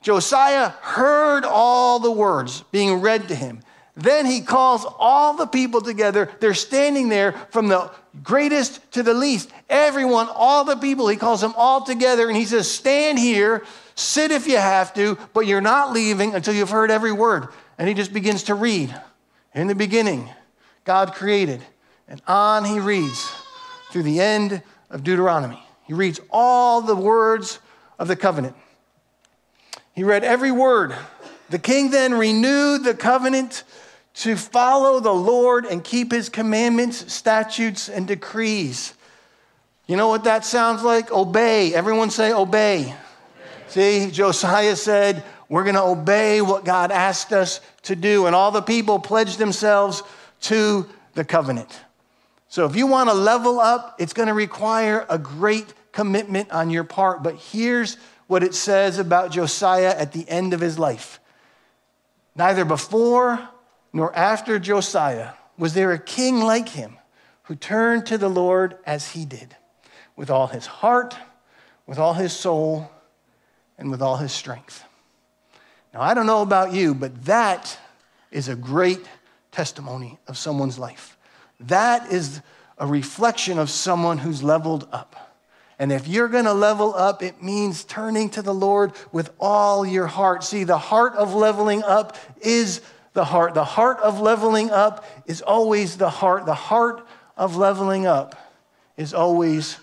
Josiah 0.00 0.70
heard 0.80 1.44
all 1.44 1.98
the 1.98 2.10
words 2.10 2.62
being 2.72 3.00
read 3.00 3.28
to 3.28 3.34
him. 3.34 3.60
Then 3.94 4.26
he 4.26 4.42
calls 4.42 4.86
all 4.98 5.34
the 5.34 5.46
people 5.46 5.80
together. 5.80 6.30
They're 6.38 6.54
standing 6.54 7.08
there 7.08 7.32
from 7.50 7.66
the 7.66 7.90
greatest 8.22 8.92
to 8.92 9.02
the 9.02 9.12
least. 9.12 9.50
Everyone, 9.68 10.28
all 10.32 10.64
the 10.64 10.76
people, 10.76 11.08
he 11.08 11.16
calls 11.16 11.40
them 11.40 11.52
all 11.56 11.82
together 11.82 12.28
and 12.28 12.36
he 12.36 12.44
says, 12.44 12.70
Stand 12.70 13.18
here, 13.18 13.64
sit 13.98 14.30
if 14.30 14.46
you 14.46 14.56
have 14.56 14.94
to, 14.94 15.18
but 15.34 15.40
you're 15.40 15.60
not 15.60 15.92
leaving 15.92 16.34
until 16.34 16.54
you've 16.54 16.70
heard 16.70 16.90
every 16.90 17.12
word. 17.12 17.48
And 17.78 17.88
he 17.88 17.94
just 17.94 18.12
begins 18.12 18.44
to 18.44 18.54
read. 18.54 18.94
In 19.54 19.66
the 19.66 19.74
beginning, 19.74 20.28
God 20.84 21.14
created. 21.14 21.60
And 22.06 22.22
on 22.26 22.64
he 22.64 22.80
reads 22.80 23.30
through 23.90 24.04
the 24.04 24.20
end 24.20 24.62
of 24.90 25.04
Deuteronomy. 25.04 25.62
He 25.86 25.94
reads 25.94 26.20
all 26.30 26.80
the 26.80 26.96
words 26.96 27.58
of 27.98 28.08
the 28.08 28.16
covenant. 28.16 28.54
He 29.94 30.04
read 30.04 30.22
every 30.22 30.52
word. 30.52 30.94
The 31.50 31.58
king 31.58 31.90
then 31.90 32.14
renewed 32.14 32.84
the 32.84 32.94
covenant 32.94 33.64
to 34.14 34.36
follow 34.36 35.00
the 35.00 35.14
Lord 35.14 35.64
and 35.64 35.82
keep 35.82 36.12
his 36.12 36.28
commandments, 36.28 37.12
statutes, 37.12 37.88
and 37.88 38.06
decrees. 38.06 38.94
You 39.86 39.96
know 39.96 40.08
what 40.08 40.24
that 40.24 40.44
sounds 40.44 40.82
like? 40.82 41.10
Obey. 41.10 41.74
Everyone 41.74 42.10
say, 42.10 42.32
obey. 42.32 42.94
See, 43.68 44.10
Josiah 44.10 44.76
said, 44.76 45.22
We're 45.48 45.64
going 45.64 45.74
to 45.76 45.82
obey 45.82 46.40
what 46.40 46.64
God 46.64 46.90
asked 46.90 47.32
us 47.32 47.60
to 47.82 47.96
do. 47.96 48.26
And 48.26 48.34
all 48.34 48.50
the 48.50 48.62
people 48.62 48.98
pledged 48.98 49.38
themselves 49.38 50.02
to 50.42 50.88
the 51.14 51.24
covenant. 51.24 51.80
So 52.48 52.64
if 52.64 52.76
you 52.76 52.86
want 52.86 53.10
to 53.10 53.14
level 53.14 53.60
up, 53.60 53.96
it's 53.98 54.12
going 54.12 54.28
to 54.28 54.34
require 54.34 55.04
a 55.10 55.18
great 55.18 55.74
commitment 55.92 56.50
on 56.50 56.70
your 56.70 56.84
part. 56.84 57.22
But 57.22 57.36
here's 57.36 57.96
what 58.26 58.42
it 58.42 58.54
says 58.54 58.98
about 58.98 59.32
Josiah 59.32 59.94
at 59.96 60.12
the 60.12 60.28
end 60.28 60.54
of 60.54 60.60
his 60.60 60.78
life. 60.78 61.20
Neither 62.36 62.64
before 62.64 63.48
nor 63.92 64.14
after 64.14 64.58
Josiah 64.58 65.32
was 65.58 65.74
there 65.74 65.92
a 65.92 65.98
king 65.98 66.40
like 66.40 66.68
him 66.70 66.96
who 67.44 67.56
turned 67.56 68.06
to 68.06 68.16
the 68.18 68.28
Lord 68.28 68.76
as 68.86 69.12
he 69.12 69.24
did, 69.24 69.56
with 70.16 70.30
all 70.30 70.46
his 70.46 70.66
heart, 70.66 71.16
with 71.86 71.98
all 71.98 72.14
his 72.14 72.32
soul, 72.32 72.90
and 73.78 73.90
with 73.90 74.02
all 74.02 74.16
his 74.16 74.32
strength. 74.32 74.84
Now, 75.94 76.02
I 76.02 76.14
don't 76.14 76.26
know 76.26 76.42
about 76.42 76.72
you, 76.72 76.94
but 76.94 77.24
that 77.24 77.78
is 78.30 78.48
a 78.48 78.56
great 78.56 79.08
testimony 79.52 80.18
of 80.26 80.36
someone's 80.36 80.78
life. 80.78 81.16
That 81.60 82.12
is 82.12 82.40
a 82.76 82.86
reflection 82.86 83.58
of 83.58 83.70
someone 83.70 84.18
who's 84.18 84.42
leveled 84.42 84.88
up. 84.92 85.28
And 85.78 85.92
if 85.92 86.08
you're 86.08 86.28
going 86.28 86.44
to 86.44 86.52
level 86.52 86.94
up, 86.94 87.22
it 87.22 87.42
means 87.42 87.84
turning 87.84 88.30
to 88.30 88.42
the 88.42 88.54
Lord 88.54 88.92
with 89.12 89.30
all 89.38 89.86
your 89.86 90.08
heart. 90.08 90.42
See, 90.42 90.64
the 90.64 90.78
heart 90.78 91.14
of 91.14 91.34
leveling 91.34 91.84
up 91.84 92.16
is 92.40 92.80
the 93.12 93.24
heart. 93.24 93.54
The 93.54 93.64
heart 93.64 93.98
of 94.00 94.20
leveling 94.20 94.70
up 94.70 95.04
is 95.26 95.40
always 95.40 95.96
the 95.96 96.10
heart. 96.10 96.46
The 96.46 96.54
heart 96.54 97.06
of 97.36 97.56
leveling 97.56 98.06
up 98.06 98.34
is 98.96 99.14
always 99.14 99.78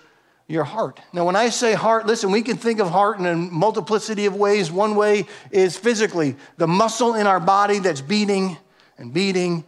your 0.48 0.64
heart. 0.64 1.00
Now, 1.12 1.26
when 1.26 1.36
I 1.36 1.50
say 1.50 1.74
heart, 1.74 2.06
listen, 2.06 2.32
we 2.32 2.42
can 2.42 2.58
think 2.58 2.80
of 2.80 2.90
heart 2.90 3.20
in 3.20 3.26
a 3.26 3.36
multiplicity 3.36 4.26
of 4.28 4.36
ways. 4.36 4.72
One 4.72 4.96
way 4.96 5.26
is 5.52 5.76
physically, 5.76 6.36
the 6.58 6.68
muscle 6.68 7.16
in 7.16 7.26
our 7.26 7.40
body 7.40 7.80
that's 7.80 8.02
beating 8.02 8.58
and 8.98 9.14
beating, 9.14 9.64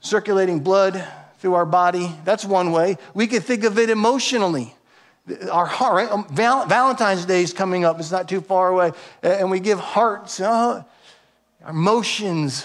circulating 0.00 0.60
blood 0.60 1.04
through 1.38 1.54
our 1.54 1.66
body. 1.66 2.10
That's 2.24 2.44
one 2.44 2.72
way. 2.72 2.96
We 3.14 3.26
can 3.26 3.42
think 3.42 3.64
of 3.64 3.78
it 3.78 3.90
emotionally. 3.90 4.74
Our 5.52 5.66
heart, 5.66 5.94
right? 5.94 6.10
Um, 6.10 6.26
Valentine's 6.30 7.26
Day 7.26 7.42
is 7.42 7.52
coming 7.52 7.84
up, 7.84 8.00
it's 8.00 8.10
not 8.10 8.28
too 8.28 8.40
far 8.40 8.68
away. 8.68 8.92
And 9.22 9.50
we 9.50 9.60
give 9.60 9.78
hearts, 9.78 10.40
uh, 10.40 10.82
emotions, 11.68 12.64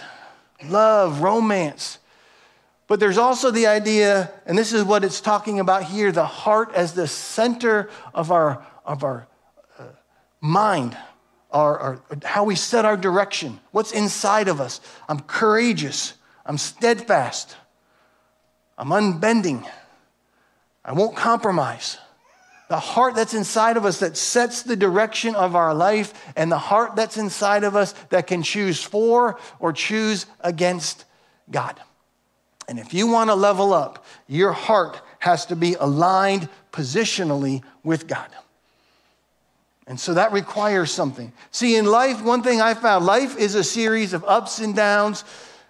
love, 0.63 1.22
romance. 1.22 2.00
But 2.88 3.00
there's 3.00 3.18
also 3.18 3.50
the 3.50 3.68
idea, 3.68 4.32
and 4.46 4.58
this 4.58 4.72
is 4.72 4.84
what 4.84 5.04
it's 5.04 5.20
talking 5.20 5.60
about 5.60 5.84
here 5.84 6.12
the 6.12 6.25
heart 6.25 6.72
as 6.75 6.94
the 6.94 7.08
center 7.08 7.89
of 8.13 8.32
our, 8.32 8.65
of 8.86 9.04
our 9.04 9.27
uh, 9.80 9.84
mind, 10.39 10.96
our, 11.51 11.80
our, 11.80 12.01
how 12.24 12.44
we 12.44 12.56
set 12.56 12.86
our 12.86 12.98
direction, 12.98 13.60
what's 13.72 13.92
inside 13.92 14.48
of 14.48 14.62
us. 14.62 14.82
I'm 15.10 15.20
courageous, 15.22 16.13
I'm 16.46 16.60
steadfast, 16.60 17.56
I'm 18.77 18.92
unbending, 18.92 19.65
I 20.84 20.94
won't 20.94 21.15
compromise 21.15 21.98
the 22.68 22.80
heart 22.80 23.15
that's 23.15 23.34
inside 23.34 23.77
of 23.77 23.86
us 23.86 24.00
that 24.00 24.18
sets 24.18 24.63
the 24.63 24.75
direction 24.75 25.36
of 25.36 25.56
our 25.56 25.74
life, 25.74 26.13
and 26.36 26.51
the 26.51 26.58
heart 26.58 26.96
that's 26.96 27.18
inside 27.18 27.63
of 27.63 27.75
us 27.75 27.94
that 28.10 28.27
can 28.27 28.42
choose 28.44 28.84
for 28.84 29.39
or 29.60 29.72
choose 29.72 30.25
against 30.42 31.06
God. 31.50 31.80
And 32.67 32.79
if 32.79 32.93
you 32.93 33.07
want 33.07 33.29
to 33.29 33.36
level 33.36 33.74
up, 33.74 34.05
your 34.27 34.51
heart 34.51 35.01
has 35.19 35.45
to 35.48 35.55
be 35.55 35.75
aligned 35.75 36.50
positionally 36.72 37.63
with 37.84 38.07
God. 38.07 38.29
And 39.88 40.00
so 40.00 40.15
that 40.15 40.31
requires 40.31 40.91
something. 40.91 41.31
See, 41.51 41.75
in 41.75 41.86
life, 41.86 42.24
one 42.24 42.41
thing 42.41 42.60
I 42.60 42.74
found 42.74 43.05
life 43.05 43.38
is 43.38 43.53
a 43.53 43.63
series 43.63 44.13
of 44.13 44.25
ups 44.25 44.60
and 44.60 44.75
downs, 44.75 45.24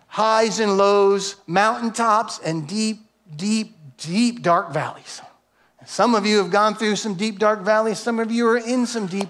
highs 0.07 0.59
and 0.59 0.77
lows, 0.77 1.35
mountaintops, 1.47 2.39
and 2.39 2.67
deep, 2.67 2.99
deep, 3.35 3.75
deep 3.97 4.41
dark 4.41 4.71
valleys. 4.71 5.21
Some 5.85 6.15
of 6.15 6.25
you 6.25 6.37
have 6.37 6.49
gone 6.49 6.75
through 6.75 6.95
some 6.95 7.13
deep, 7.13 7.37
dark 7.37 7.61
valleys. 7.61 7.99
Some 7.99 8.19
of 8.19 8.31
you 8.31 8.47
are 8.47 8.57
in 8.57 8.85
some 8.85 9.05
deep, 9.05 9.29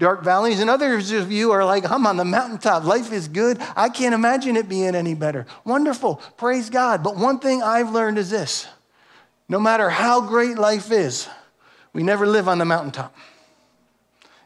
dark 0.00 0.24
valleys. 0.24 0.58
And 0.58 0.68
others 0.68 1.12
of 1.12 1.30
you 1.30 1.52
are 1.52 1.64
like, 1.64 1.88
I'm 1.88 2.06
on 2.06 2.16
the 2.16 2.24
mountaintop. 2.24 2.84
Life 2.84 3.12
is 3.12 3.28
good. 3.28 3.58
I 3.76 3.88
can't 3.88 4.14
imagine 4.14 4.56
it 4.56 4.68
being 4.68 4.96
any 4.96 5.14
better. 5.14 5.46
Wonderful. 5.64 6.16
Praise 6.36 6.70
God. 6.70 7.04
But 7.04 7.16
one 7.16 7.38
thing 7.38 7.62
I've 7.62 7.92
learned 7.92 8.18
is 8.18 8.30
this 8.30 8.66
no 9.48 9.60
matter 9.60 9.90
how 9.90 10.20
great 10.20 10.58
life 10.58 10.90
is, 10.90 11.28
we 11.92 12.02
never 12.02 12.26
live 12.26 12.48
on 12.48 12.58
the 12.58 12.64
mountaintop. 12.64 13.14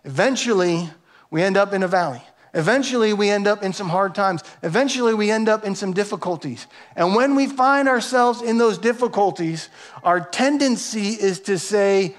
Eventually, 0.05 0.91
we 1.31 1.43
end 1.43 1.57
up 1.57 1.73
in 1.73 1.83
a 1.83 1.89
valley. 1.89 2.23
Eventually, 2.53 3.13
we 3.13 3.31
end 3.31 3.47
up 3.47 3.63
in 3.63 3.73
some 3.73 3.89
hard 3.89 4.15
times. 4.15 4.43
Eventually, 4.63 5.13
we 5.13 5.31
end 5.31 5.49
up 5.49 5.65
in 5.65 5.75
some 5.75 5.93
difficulties. 5.93 6.67
And 6.95 7.15
when 7.15 7.35
we 7.35 7.47
find 7.47 7.89
ourselves 7.89 8.43
in 8.43 8.59
those 8.59 8.79
difficulties, 8.79 9.69
our 10.03 10.21
tendency 10.21 11.09
is 11.09 11.41
to 11.41 11.59
say, 11.59 12.17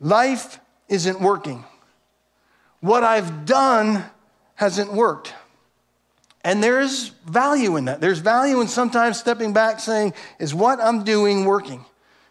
Life 0.00 0.60
isn't 0.88 1.20
working. 1.20 1.64
What 2.80 3.04
I've 3.04 3.46
done 3.46 4.04
hasn't 4.54 4.92
worked. 4.92 5.34
And 6.44 6.62
there's 6.62 7.08
value 7.26 7.76
in 7.76 7.86
that. 7.86 8.00
There's 8.00 8.20
value 8.20 8.60
in 8.60 8.68
sometimes 8.68 9.18
stepping 9.18 9.52
back 9.52 9.80
saying, 9.80 10.14
Is 10.38 10.54
what 10.54 10.80
I'm 10.80 11.02
doing 11.02 11.44
working? 11.44 11.84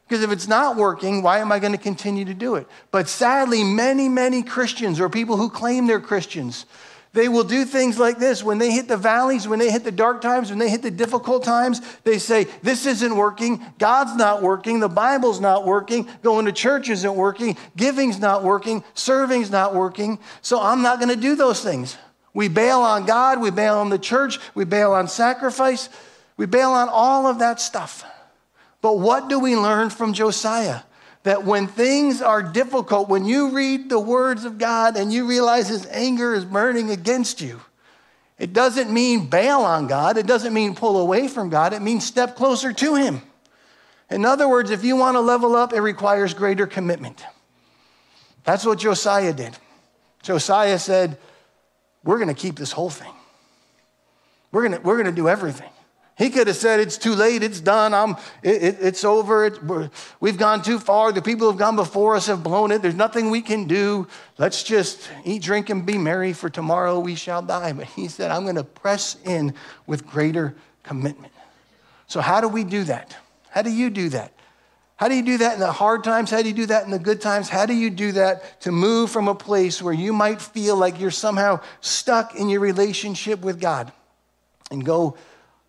Because 0.08 0.24
if 0.24 0.32
it's 0.32 0.48
not 0.48 0.76
working, 0.76 1.24
why 1.24 1.40
am 1.40 1.52
I 1.52 1.60
going 1.60 1.72
to 1.72 1.80
continue 1.80 2.26
to 2.26 2.34
do 2.34 2.56
it? 2.56 2.68
But 2.92 3.10
sadly, 3.10 3.64
many, 3.64 4.08
many 4.08 4.44
Christians 4.44 5.00
or 5.00 5.10
people 5.10 5.36
who 5.36 5.50
claim 5.50 5.88
they're 5.88 6.00
Christians, 6.00 6.66
they 7.16 7.30
will 7.30 7.46
do 7.46 7.64
things 7.64 7.98
like 7.98 8.20
this. 8.20 8.44
When 8.44 8.58
they 8.58 8.72
hit 8.72 8.90
the 8.90 8.98
valleys, 8.98 9.48
when 9.48 9.58
they 9.58 9.72
hit 9.72 9.86
the 9.86 9.92
dark 9.92 10.22
times, 10.22 10.50
when 10.50 10.60
they 10.60 10.70
hit 10.70 10.82
the 10.82 10.92
difficult 10.92 11.46
times, 11.46 11.82
they 12.04 12.20
say, 12.20 12.44
This 12.62 12.86
isn't 12.86 13.16
working. 13.16 13.66
God's 13.80 14.18
not 14.18 14.42
working. 14.42 14.82
The 14.82 14.90
Bible's 14.90 15.40
not 15.40 15.66
working. 15.66 16.10
Going 16.24 16.46
to 16.46 16.52
church 16.52 16.90
isn't 16.90 17.16
working. 17.16 17.56
Giving's 17.78 18.20
not 18.20 18.44
working. 18.44 18.84
Serving's 18.96 19.50
not 19.50 19.74
working. 19.74 20.20
So 20.42 20.62
I'm 20.62 20.82
not 20.82 21.00
going 21.00 21.10
to 21.10 21.16
do 21.16 21.36
those 21.36 21.64
things. 21.64 21.98
We 22.34 22.50
bail 22.50 22.82
on 22.82 23.06
God. 23.06 23.40
We 23.40 23.50
bail 23.50 23.78
on 23.78 23.90
the 23.90 23.98
church. 23.98 24.38
We 24.54 24.66
bail 24.66 24.92
on 24.92 25.08
sacrifice. 25.08 25.88
We 26.36 26.48
bail 26.48 26.72
on 26.72 26.90
all 26.90 27.28
of 27.28 27.40
that 27.40 27.62
stuff. 27.62 28.04
But 28.82 29.00
what 29.00 29.30
do 29.30 29.40
we 29.40 29.56
learn 29.56 29.90
from 29.90 30.12
Josiah? 30.12 30.82
That 31.26 31.44
when 31.44 31.68
things 31.68 32.22
are 32.22 32.42
difficult, 32.42 33.10
when 33.10 33.26
you 33.26 33.50
read 33.50 33.90
the 33.90 34.00
words 34.00 34.46
of 34.46 34.58
God 34.58 34.96
and 34.96 35.12
you 35.12 35.28
realize 35.28 35.68
his 35.68 35.88
anger 35.88 36.34
is 36.36 36.46
burning 36.46 36.92
against 36.92 37.42
you, 37.42 37.62
it 38.38 38.54
doesn't 38.54 38.92
mean 38.92 39.28
bail 39.28 39.62
on 39.62 39.88
God. 39.88 40.18
It 40.18 40.28
doesn't 40.28 40.54
mean 40.54 40.76
pull 40.76 41.00
away 41.00 41.28
from 41.28 41.50
God. 41.50 41.74
It 41.74 41.82
means 41.82 42.06
step 42.06 42.36
closer 42.36 42.72
to 42.74 42.96
him. 42.96 43.22
In 44.12 44.24
other 44.24 44.48
words, 44.48 44.70
if 44.70 44.84
you 44.84 44.96
want 44.98 45.16
to 45.16 45.20
level 45.20 45.56
up, 45.56 45.74
it 45.74 45.82
requires 45.82 46.34
greater 46.36 46.68
commitment. 46.68 47.24
That's 48.44 48.64
what 48.64 48.78
Josiah 48.78 49.34
did. 49.34 49.58
Josiah 50.22 50.78
said, 50.78 51.18
We're 52.04 52.18
going 52.18 52.34
to 52.34 52.40
keep 52.40 52.56
this 52.56 52.72
whole 52.72 52.92
thing. 52.92 53.12
We're 54.52 54.68
going 54.68 54.80
to, 54.80 54.88
we're 54.88 55.02
going 55.02 55.08
to 55.08 55.12
do 55.12 55.28
everything. 55.28 55.70
He 56.18 56.30
could 56.30 56.48
have 56.48 56.56
said, 56.56 56.80
It's 56.80 56.98
too 56.98 57.14
late, 57.14 57.44
it's 57.44 57.60
done, 57.60 57.94
I'm, 57.94 58.12
it, 58.42 58.64
it, 58.64 58.78
it's 58.80 59.04
over, 59.04 59.46
it, 59.46 59.60
we've 60.20 60.38
gone 60.38 60.62
too 60.62 60.80
far, 60.80 61.12
the 61.12 61.22
people 61.22 61.48
who 61.48 61.52
have 61.52 61.60
gone 61.60 61.76
before 61.76 62.16
us 62.16 62.28
have 62.28 62.42
blown 62.42 62.72
it, 62.72 62.82
there's 62.82 62.96
nothing 62.96 63.30
we 63.30 63.42
can 63.42 63.66
do. 63.66 64.08
Let's 64.38 64.64
just 64.64 65.10
eat, 65.26 65.42
drink, 65.42 65.70
and 65.70 65.86
be 65.86 65.98
merry, 65.98 66.32
for 66.32 66.50
tomorrow 66.50 67.00
we 67.00 67.16
shall 67.16 67.42
die. 67.42 67.74
But 67.74 67.88
he 67.88 68.08
said, 68.08 68.32
I'm 68.32 68.54
to 68.56 68.64
press 68.64 69.18
in 69.26 69.54
with 69.88 70.08
greater 70.08 70.56
commitment. 70.84 71.34
So, 72.08 72.22
how 72.22 72.40
do 72.40 72.48
we 72.48 72.64
do 72.64 72.86
that? 72.86 73.18
How 73.50 73.62
do 73.62 73.72
you 73.72 73.90
do 73.90 74.10
that? 74.10 74.32
How 74.98 75.10
do 75.10 75.16
you 75.16 75.24
do 75.24 75.40
that 75.40 75.56
in 75.56 75.60
the 75.60 75.74
hard 75.74 76.06
times? 76.06 76.32
How 76.32 76.42
do 76.42 76.48
you 76.48 76.54
do 76.54 76.68
that 76.68 76.86
in 76.86 76.92
the 76.92 77.00
good 77.00 77.20
times? 77.20 77.50
How 77.50 77.66
do 77.66 77.74
you 77.74 77.90
do 77.90 78.14
that 78.14 78.62
to 78.62 78.72
move 78.72 79.12
from 79.12 79.28
a 79.28 79.36
place 79.36 79.82
where 79.82 79.94
you 79.94 80.14
might 80.14 80.42
feel 80.42 80.78
like 80.78 81.02
you're 81.02 81.12
somehow 81.12 81.60
stuck 81.82 82.36
in 82.36 82.48
your 82.48 82.62
relationship 82.62 83.42
with 83.42 83.60
God 83.60 83.92
and 84.72 84.86
go 84.86 85.18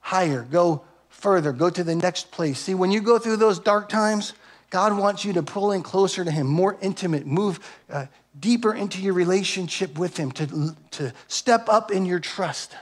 higher, 0.06 0.46
go 0.52 0.82
further, 1.08 1.50
go 1.50 1.68
to 1.68 1.82
the 1.82 1.96
next 1.96 2.30
place. 2.30 2.60
See, 2.60 2.76
when 2.76 2.92
you 2.92 3.00
go 3.00 3.18
through 3.18 3.38
those 3.38 3.58
dark 3.58 3.88
times, 3.88 4.34
God 4.70 4.96
wants 4.96 5.24
you 5.24 5.32
to 5.32 5.42
pull 5.42 5.72
in 5.72 5.82
closer 5.82 6.24
to 6.24 6.30
Him, 6.30 6.46
more 6.46 6.76
intimate, 6.80 7.26
move 7.26 7.58
uh, 7.90 8.06
deeper 8.38 8.72
into 8.72 9.02
your 9.02 9.14
relationship 9.14 9.98
with 9.98 10.16
Him, 10.16 10.30
to, 10.32 10.76
to 10.92 11.12
step 11.26 11.68
up 11.68 11.90
in 11.90 12.06
your 12.06 12.20
trust 12.20 12.76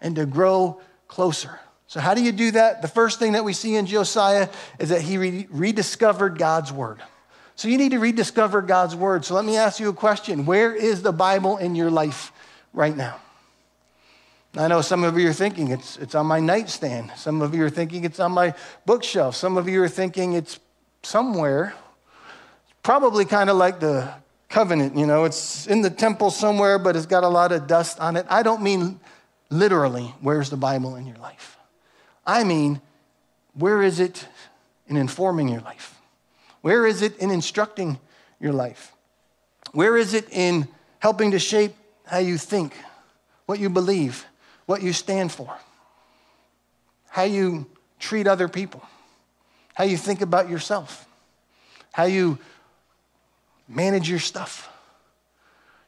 and 0.00 0.14
to 0.14 0.24
grow 0.24 0.80
closer. 1.08 1.58
So, 1.88 1.98
how 1.98 2.14
do 2.14 2.22
you 2.22 2.30
do 2.30 2.52
that? 2.52 2.80
The 2.80 2.86
first 2.86 3.18
thing 3.18 3.32
that 3.32 3.42
we 3.42 3.54
see 3.54 3.74
in 3.74 3.86
Josiah 3.86 4.48
is 4.78 4.90
that 4.90 5.02
he 5.02 5.18
re- 5.18 5.48
rediscovered 5.50 6.38
God's 6.38 6.70
Word. 6.72 7.02
So, 7.56 7.66
you 7.66 7.76
need 7.76 7.90
to 7.90 7.98
rediscover 7.98 8.62
God's 8.62 8.94
Word. 8.94 9.24
So, 9.24 9.34
let 9.34 9.44
me 9.44 9.56
ask 9.56 9.80
you 9.80 9.88
a 9.88 9.92
question 9.92 10.46
Where 10.46 10.72
is 10.72 11.02
the 11.02 11.12
Bible 11.12 11.56
in 11.56 11.74
your 11.74 11.90
life 11.90 12.30
right 12.72 12.96
now? 12.96 13.16
I 14.56 14.68
know 14.68 14.82
some 14.82 15.02
of 15.02 15.18
you 15.18 15.30
are 15.30 15.32
thinking 15.32 15.68
it's, 15.68 15.96
it's 15.96 16.14
on 16.14 16.26
my 16.26 16.38
nightstand. 16.38 17.12
Some 17.16 17.40
of 17.40 17.54
you 17.54 17.64
are 17.64 17.70
thinking 17.70 18.04
it's 18.04 18.20
on 18.20 18.32
my 18.32 18.54
bookshelf. 18.84 19.34
Some 19.34 19.56
of 19.56 19.66
you 19.66 19.82
are 19.82 19.88
thinking 19.88 20.34
it's 20.34 20.60
somewhere. 21.02 21.74
Probably 22.82 23.24
kind 23.24 23.48
of 23.48 23.56
like 23.56 23.80
the 23.80 24.12
covenant, 24.50 24.94
you 24.94 25.06
know, 25.06 25.24
it's 25.24 25.66
in 25.66 25.80
the 25.80 25.88
temple 25.88 26.30
somewhere, 26.30 26.78
but 26.78 26.96
it's 26.96 27.06
got 27.06 27.24
a 27.24 27.28
lot 27.28 27.50
of 27.52 27.66
dust 27.66 27.98
on 27.98 28.16
it. 28.16 28.26
I 28.28 28.42
don't 28.42 28.62
mean 28.62 29.00
literally, 29.48 30.14
where's 30.20 30.50
the 30.50 30.58
Bible 30.58 30.96
in 30.96 31.06
your 31.06 31.16
life? 31.16 31.56
I 32.26 32.44
mean, 32.44 32.82
where 33.54 33.82
is 33.82 34.00
it 34.00 34.28
in 34.86 34.98
informing 34.98 35.48
your 35.48 35.62
life? 35.62 35.98
Where 36.60 36.86
is 36.86 37.00
it 37.00 37.16
in 37.18 37.30
instructing 37.30 37.98
your 38.38 38.52
life? 38.52 38.92
Where 39.72 39.96
is 39.96 40.12
it 40.12 40.28
in 40.30 40.68
helping 40.98 41.30
to 41.30 41.38
shape 41.38 41.74
how 42.04 42.18
you 42.18 42.36
think, 42.36 42.76
what 43.46 43.58
you 43.58 43.70
believe? 43.70 44.26
What 44.72 44.80
you 44.80 44.94
stand 44.94 45.30
for, 45.30 45.54
how 47.10 47.24
you 47.24 47.66
treat 47.98 48.26
other 48.26 48.48
people, 48.48 48.82
how 49.74 49.84
you 49.84 49.98
think 49.98 50.22
about 50.22 50.48
yourself, 50.48 51.06
how 51.92 52.04
you 52.04 52.38
manage 53.68 54.08
your 54.08 54.18
stuff. 54.18 54.70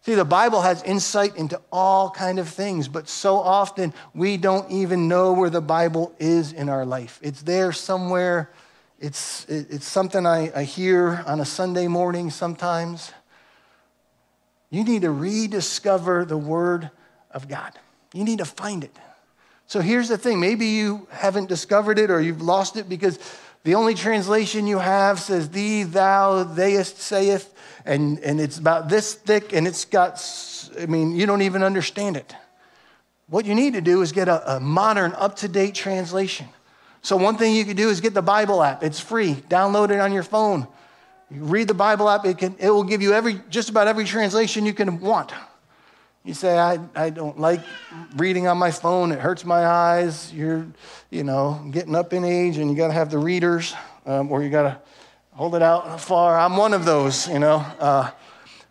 See, 0.03 0.15
the 0.15 0.27
Bible 0.27 0.61
has 0.61 0.83
insight 0.83 1.35
into 1.37 1.59
all 1.73 2.11
kind 2.11 2.39
of 2.39 2.47
things, 2.47 2.89
but 2.89 3.09
so 3.09 3.37
often 3.39 3.95
we 4.13 4.37
don't 4.37 4.71
even 4.71 5.09
know 5.09 5.33
where 5.33 5.49
the 5.49 5.63
Bible 5.63 6.15
is 6.19 6.53
in 6.53 6.69
our 6.69 6.85
life. 6.85 7.19
It's 7.23 7.41
there 7.41 7.73
somewhere. 7.73 8.51
It's, 9.01 9.47
it's 9.49 9.87
something 9.87 10.27
I, 10.27 10.53
I 10.55 10.65
hear 10.65 11.25
on 11.27 11.41
a 11.41 11.47
Sunday 11.47 11.89
morning 11.89 12.31
sometimes. 12.31 13.13
You 14.69 14.85
need 14.85 15.01
to 15.01 15.11
rediscover 15.11 16.27
the 16.27 16.37
Word 16.37 16.91
of 17.31 17.49
God. 17.49 17.73
You 18.15 18.25
need 18.25 18.39
to 18.39 18.47
find 18.47 18.85
it. 18.85 18.97
So 19.67 19.81
here's 19.81 20.09
the 20.09 20.17
thing 20.17 20.41
maybe 20.41 20.67
you 20.67 21.07
haven't 21.11 21.49
discovered 21.49 21.99
it 21.99 22.11
or 22.11 22.21
you've 22.21 22.41
lost 22.41 22.77
it 22.77 22.89
because 22.89 23.19
the 23.65 23.75
only 23.75 23.95
translation 23.95 24.67
you 24.67 24.79
have 24.79 25.19
says, 25.19 25.51
Thee, 25.51 25.83
thou, 25.83 26.45
theyest, 26.45 26.99
saith, 26.99 27.53
and, 27.85 28.19
and 28.21 28.41
it's 28.41 28.59
about 28.59 28.89
this 28.89 29.15
thick 29.15 29.53
and 29.53 29.67
it's 29.67 29.85
got, 29.85 30.23
I 30.81 30.87
mean, 30.87 31.13
you 31.13 31.27
don't 31.27 31.43
even 31.43 31.63
understand 31.63 32.17
it. 32.17 32.35
What 33.27 33.47
you 33.47 33.55
need 33.55 33.73
to 33.73 33.81
do 33.81 34.03
is 34.03 34.13
get 34.13 34.29
a, 34.29 34.57
a 34.57 34.61
modern, 34.61 35.13
up 35.15 35.37
to 35.37 35.49
date 35.49 35.75
translation. 35.75 36.47
So, 37.03 37.17
one 37.17 37.37
thing 37.37 37.55
you 37.55 37.65
can 37.65 37.77
do 37.77 37.89
is 37.89 38.01
get 38.01 38.15
the 38.15 38.23
Bible 38.23 38.63
app. 38.63 38.83
It's 38.83 39.01
free. 39.01 39.35
Download 39.35 39.91
it 39.91 39.99
on 39.99 40.13
your 40.13 40.23
phone. 40.23 40.69
You 41.31 41.43
read 41.45 41.69
the 41.69 41.75
Bible 41.75 42.09
app, 42.09 42.25
it, 42.27 42.39
can, 42.39 42.55
it 42.59 42.71
will 42.71 42.85
give 42.85 43.03
you 43.03 43.13
every, 43.13 43.41
just 43.49 43.71
about 43.71 43.89
every 43.89 44.05
translation 44.05 44.65
you 44.67 44.75
can 44.75 45.01
want. 45.01 45.33
You 46.25 46.33
say, 46.33 46.59
I, 46.59 46.79
I 46.95 47.11
don't 47.11 47.39
like 47.39 47.61
reading 48.17 48.47
on 48.47 48.57
my 48.57 48.71
phone. 48.71 49.13
It 49.13 49.21
hurts 49.21 49.45
my 49.45 49.67
eyes. 49.67 50.33
You're, 50.33 50.67
you 51.11 51.23
know, 51.23 51.69
getting 51.71 51.95
up 51.95 52.15
in 52.15 52.25
age 52.25 52.57
and 52.57 52.71
you 52.71 52.77
got 52.77 52.87
to 52.89 52.95
have 52.95 53.11
the 53.11 53.19
readers 53.19 53.75
um, 54.07 54.33
or 54.33 54.43
you 54.43 54.49
got 54.49 54.63
to 54.63 54.81
hold 55.33 55.55
it 55.55 55.61
out 55.61 56.01
far. 56.01 56.39
I'm 56.39 56.57
one 56.57 56.73
of 56.73 56.87
those, 56.87 57.29
you 57.29 57.39
know. 57.39 57.57
Uh, 57.79 58.11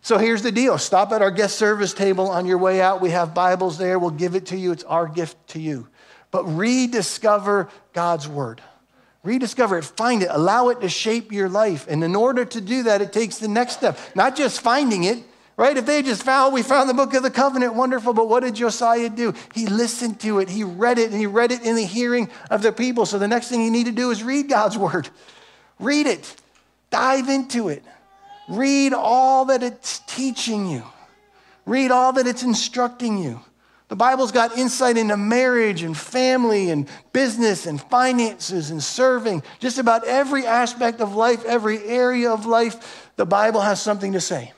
so 0.02 0.18
here's 0.18 0.42
the 0.42 0.50
deal 0.50 0.78
stop 0.78 1.12
at 1.12 1.22
our 1.22 1.30
guest 1.30 1.56
service 1.56 1.94
table 1.94 2.28
on 2.28 2.44
your 2.44 2.58
way 2.58 2.80
out. 2.80 3.00
We 3.00 3.10
have 3.10 3.34
Bibles 3.34 3.78
there. 3.78 4.00
We'll 4.00 4.10
give 4.10 4.34
it 4.34 4.46
to 4.46 4.56
you. 4.56 4.72
It's 4.72 4.84
our 4.84 5.06
gift 5.06 5.36
to 5.50 5.60
you. 5.60 5.86
But 6.32 6.42
rediscover 6.46 7.68
God's 7.92 8.26
Word. 8.26 8.62
Rediscover 9.22 9.78
it, 9.78 9.84
find 9.84 10.24
it, 10.24 10.28
allow 10.30 10.70
it 10.70 10.80
to 10.80 10.88
shape 10.88 11.30
your 11.30 11.48
life. 11.48 11.86
And 11.88 12.02
in 12.02 12.16
order 12.16 12.44
to 12.44 12.60
do 12.60 12.82
that, 12.82 13.00
it 13.00 13.12
takes 13.12 13.38
the 13.38 13.48
next 13.48 13.74
step. 13.74 13.96
Not 14.16 14.34
just 14.34 14.60
finding 14.60 15.04
it, 15.04 15.22
Right? 15.56 15.76
If 15.76 15.86
they 15.86 16.02
just 16.02 16.24
found, 16.24 16.52
we 16.52 16.62
found 16.62 16.88
the 16.90 16.94
book 16.94 17.14
of 17.14 17.22
the 17.22 17.30
covenant, 17.30 17.74
wonderful. 17.74 18.12
But 18.12 18.28
what 18.28 18.42
did 18.42 18.56
Josiah 18.56 19.08
do? 19.08 19.34
He 19.54 19.66
listened 19.66 20.18
to 20.20 20.40
it, 20.40 20.48
he 20.48 20.64
read 20.64 20.98
it, 20.98 21.10
and 21.10 21.20
he 21.20 21.26
read 21.26 21.52
it 21.52 21.62
in 21.62 21.76
the 21.76 21.84
hearing 21.84 22.28
of 22.50 22.62
the 22.62 22.72
people. 22.72 23.06
So 23.06 23.18
the 23.18 23.28
next 23.28 23.48
thing 23.48 23.62
you 23.62 23.70
need 23.70 23.86
to 23.86 23.92
do 23.92 24.10
is 24.10 24.22
read 24.22 24.48
God's 24.48 24.76
word. 24.78 25.08
Read 25.78 26.06
it, 26.06 26.34
dive 26.90 27.28
into 27.28 27.68
it, 27.68 27.84
read 28.48 28.92
all 28.92 29.46
that 29.46 29.62
it's 29.62 30.00
teaching 30.00 30.68
you, 30.68 30.84
read 31.66 31.90
all 31.90 32.12
that 32.14 32.26
it's 32.26 32.42
instructing 32.42 33.18
you. 33.18 33.40
The 33.88 33.96
Bible's 33.96 34.32
got 34.32 34.56
insight 34.56 34.96
into 34.96 35.16
marriage 35.16 35.82
and 35.82 35.96
family 35.96 36.70
and 36.70 36.88
business 37.12 37.66
and 37.66 37.80
finances 37.80 38.70
and 38.70 38.82
serving. 38.82 39.42
Just 39.60 39.78
about 39.78 40.04
every 40.04 40.46
aspect 40.46 41.00
of 41.00 41.14
life, 41.14 41.44
every 41.44 41.84
area 41.84 42.32
of 42.32 42.46
life, 42.46 43.10
the 43.16 43.26
Bible 43.26 43.60
has 43.60 43.80
something 43.80 44.12
to 44.14 44.20
say. 44.20 44.52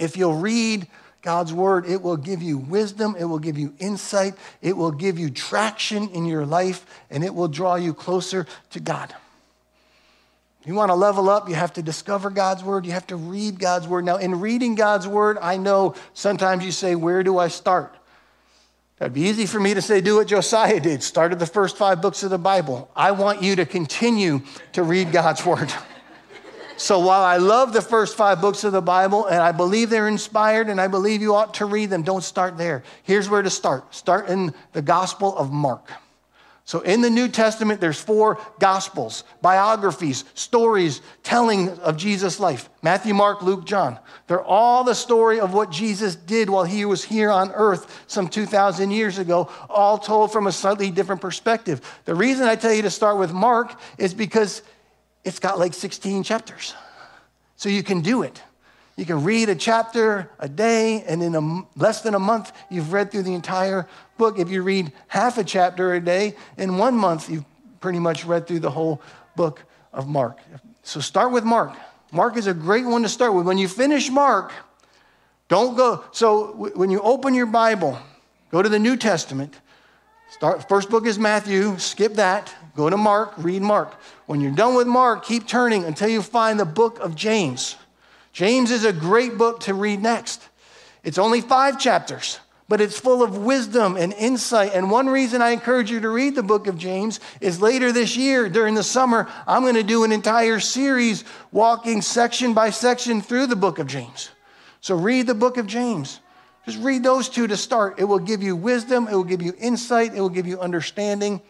If 0.00 0.16
you'll 0.16 0.34
read 0.34 0.88
God's 1.22 1.52
word, 1.52 1.86
it 1.86 2.00
will 2.00 2.16
give 2.16 2.42
you 2.42 2.56
wisdom, 2.56 3.14
it 3.18 3.24
will 3.24 3.38
give 3.38 3.58
you 3.58 3.74
insight, 3.78 4.34
it 4.62 4.76
will 4.76 4.90
give 4.90 5.18
you 5.18 5.30
traction 5.30 6.08
in 6.08 6.24
your 6.24 6.46
life, 6.46 6.86
and 7.10 7.22
it 7.22 7.34
will 7.34 7.48
draw 7.48 7.74
you 7.74 7.92
closer 7.92 8.46
to 8.70 8.80
God. 8.80 9.14
You 10.64 10.74
want 10.74 10.90
to 10.90 10.94
level 10.94 11.28
up, 11.28 11.48
you 11.48 11.54
have 11.54 11.74
to 11.74 11.82
discover 11.82 12.30
God's 12.30 12.64
word, 12.64 12.86
you 12.86 12.92
have 12.92 13.06
to 13.08 13.16
read 13.16 13.58
God's 13.58 13.86
word. 13.86 14.04
Now, 14.04 14.16
in 14.16 14.40
reading 14.40 14.74
God's 14.74 15.06
word, 15.06 15.38
I 15.40 15.58
know 15.58 15.94
sometimes 16.14 16.64
you 16.64 16.72
say, 16.72 16.94
Where 16.94 17.22
do 17.22 17.38
I 17.38 17.48
start? 17.48 17.94
That'd 18.98 19.14
be 19.14 19.22
easy 19.22 19.46
for 19.46 19.58
me 19.60 19.72
to 19.72 19.82
say, 19.82 20.00
Do 20.00 20.16
what 20.16 20.26
Josiah 20.26 20.80
did, 20.80 21.02
started 21.02 21.38
the 21.38 21.46
first 21.46 21.76
five 21.76 22.00
books 22.00 22.22
of 22.22 22.30
the 22.30 22.38
Bible. 22.38 22.90
I 22.96 23.12
want 23.12 23.42
you 23.42 23.56
to 23.56 23.66
continue 23.66 24.40
to 24.72 24.82
read 24.82 25.12
God's 25.12 25.44
word. 25.44 25.72
So 26.80 26.98
while 26.98 27.22
I 27.22 27.36
love 27.36 27.74
the 27.74 27.82
first 27.82 28.16
five 28.16 28.40
books 28.40 28.64
of 28.64 28.72
the 28.72 28.80
Bible 28.80 29.26
and 29.26 29.42
I 29.42 29.52
believe 29.52 29.90
they're 29.90 30.08
inspired 30.08 30.70
and 30.70 30.80
I 30.80 30.88
believe 30.88 31.20
you 31.20 31.34
ought 31.34 31.52
to 31.54 31.66
read 31.66 31.90
them, 31.90 32.02
don't 32.02 32.24
start 32.24 32.56
there. 32.56 32.84
Here's 33.02 33.28
where 33.28 33.42
to 33.42 33.50
start 33.50 33.94
start 33.94 34.30
in 34.30 34.54
the 34.72 34.80
Gospel 34.80 35.36
of 35.36 35.52
Mark. 35.52 35.90
So 36.64 36.80
in 36.80 37.02
the 37.02 37.10
New 37.10 37.28
Testament, 37.28 37.82
there's 37.82 38.00
four 38.00 38.40
gospels, 38.60 39.24
biographies, 39.42 40.24
stories 40.32 41.02
telling 41.22 41.68
of 41.80 41.98
Jesus' 41.98 42.40
life 42.40 42.70
Matthew, 42.80 43.12
Mark, 43.12 43.42
Luke, 43.42 43.66
John. 43.66 43.98
They're 44.26 44.42
all 44.42 44.82
the 44.82 44.94
story 44.94 45.38
of 45.38 45.52
what 45.52 45.70
Jesus 45.70 46.16
did 46.16 46.48
while 46.48 46.64
he 46.64 46.86
was 46.86 47.04
here 47.04 47.30
on 47.30 47.52
earth 47.52 48.04
some 48.06 48.26
2,000 48.26 48.90
years 48.90 49.18
ago, 49.18 49.50
all 49.68 49.98
told 49.98 50.32
from 50.32 50.46
a 50.46 50.52
slightly 50.52 50.90
different 50.90 51.20
perspective. 51.20 51.82
The 52.06 52.14
reason 52.14 52.46
I 52.46 52.56
tell 52.56 52.72
you 52.72 52.82
to 52.82 52.90
start 52.90 53.18
with 53.18 53.34
Mark 53.34 53.78
is 53.98 54.14
because 54.14 54.62
it's 55.24 55.38
got 55.38 55.58
like 55.58 55.74
16 55.74 56.22
chapters. 56.22 56.74
So 57.56 57.68
you 57.68 57.82
can 57.82 58.00
do 58.00 58.22
it. 58.22 58.42
You 58.96 59.06
can 59.06 59.24
read 59.24 59.48
a 59.48 59.54
chapter 59.54 60.30
a 60.38 60.48
day, 60.48 61.02
and 61.04 61.22
in 61.22 61.34
a, 61.34 61.62
less 61.76 62.02
than 62.02 62.14
a 62.14 62.18
month, 62.18 62.52
you've 62.68 62.92
read 62.92 63.10
through 63.10 63.22
the 63.22 63.34
entire 63.34 63.86
book. 64.18 64.38
If 64.38 64.50
you 64.50 64.62
read 64.62 64.92
half 65.08 65.38
a 65.38 65.44
chapter 65.44 65.94
a 65.94 66.00
day, 66.00 66.36
in 66.58 66.76
one 66.76 66.96
month, 66.96 67.30
you've 67.30 67.44
pretty 67.80 67.98
much 67.98 68.24
read 68.24 68.46
through 68.46 68.60
the 68.60 68.70
whole 68.70 69.00
book 69.36 69.62
of 69.92 70.06
Mark. 70.06 70.38
So 70.82 71.00
start 71.00 71.32
with 71.32 71.44
Mark. 71.44 71.74
Mark 72.12 72.36
is 72.36 72.46
a 72.46 72.54
great 72.54 72.84
one 72.84 73.02
to 73.02 73.08
start 73.08 73.34
with. 73.34 73.46
When 73.46 73.58
you 73.58 73.68
finish 73.68 74.10
Mark, 74.10 74.52
don't 75.48 75.76
go. 75.76 76.04
So 76.12 76.70
when 76.74 76.90
you 76.90 77.00
open 77.00 77.34
your 77.34 77.46
Bible, 77.46 77.98
go 78.50 78.62
to 78.62 78.68
the 78.68 78.78
New 78.78 78.96
Testament. 78.96 79.54
Start, 80.30 80.68
first 80.68 80.90
book 80.90 81.06
is 81.06 81.18
Matthew, 81.18 81.76
skip 81.78 82.14
that. 82.14 82.54
Go 82.76 82.88
to 82.88 82.96
Mark, 82.96 83.34
read 83.36 83.62
Mark. 83.62 83.94
When 84.30 84.40
you're 84.40 84.52
done 84.52 84.76
with 84.76 84.86
Mark, 84.86 85.24
keep 85.24 85.48
turning 85.48 85.82
until 85.82 86.08
you 86.08 86.22
find 86.22 86.60
the 86.60 86.64
book 86.64 87.00
of 87.00 87.16
James. 87.16 87.74
James 88.32 88.70
is 88.70 88.84
a 88.84 88.92
great 88.92 89.36
book 89.36 89.58
to 89.62 89.74
read 89.74 90.00
next. 90.00 90.48
It's 91.02 91.18
only 91.18 91.40
five 91.40 91.80
chapters, 91.80 92.38
but 92.68 92.80
it's 92.80 92.96
full 92.96 93.24
of 93.24 93.38
wisdom 93.38 93.96
and 93.96 94.12
insight. 94.12 94.72
And 94.72 94.88
one 94.88 95.08
reason 95.08 95.42
I 95.42 95.50
encourage 95.50 95.90
you 95.90 95.98
to 95.98 96.08
read 96.08 96.36
the 96.36 96.44
book 96.44 96.68
of 96.68 96.78
James 96.78 97.18
is 97.40 97.60
later 97.60 97.90
this 97.90 98.16
year, 98.16 98.48
during 98.48 98.76
the 98.76 98.84
summer, 98.84 99.28
I'm 99.48 99.62
going 99.62 99.74
to 99.74 99.82
do 99.82 100.04
an 100.04 100.12
entire 100.12 100.60
series 100.60 101.24
walking 101.50 102.00
section 102.00 102.54
by 102.54 102.70
section 102.70 103.22
through 103.22 103.48
the 103.48 103.56
book 103.56 103.80
of 103.80 103.88
James. 103.88 104.30
So 104.80 104.94
read 104.94 105.26
the 105.26 105.34
book 105.34 105.56
of 105.56 105.66
James. 105.66 106.20
Just 106.66 106.78
read 106.78 107.02
those 107.02 107.28
two 107.28 107.48
to 107.48 107.56
start. 107.56 107.98
It 107.98 108.04
will 108.04 108.20
give 108.20 108.44
you 108.44 108.54
wisdom, 108.54 109.08
it 109.08 109.14
will 109.16 109.24
give 109.24 109.42
you 109.42 109.54
insight, 109.58 110.14
it 110.14 110.20
will 110.20 110.28
give 110.28 110.46
you 110.46 110.60
understanding. 110.60 111.42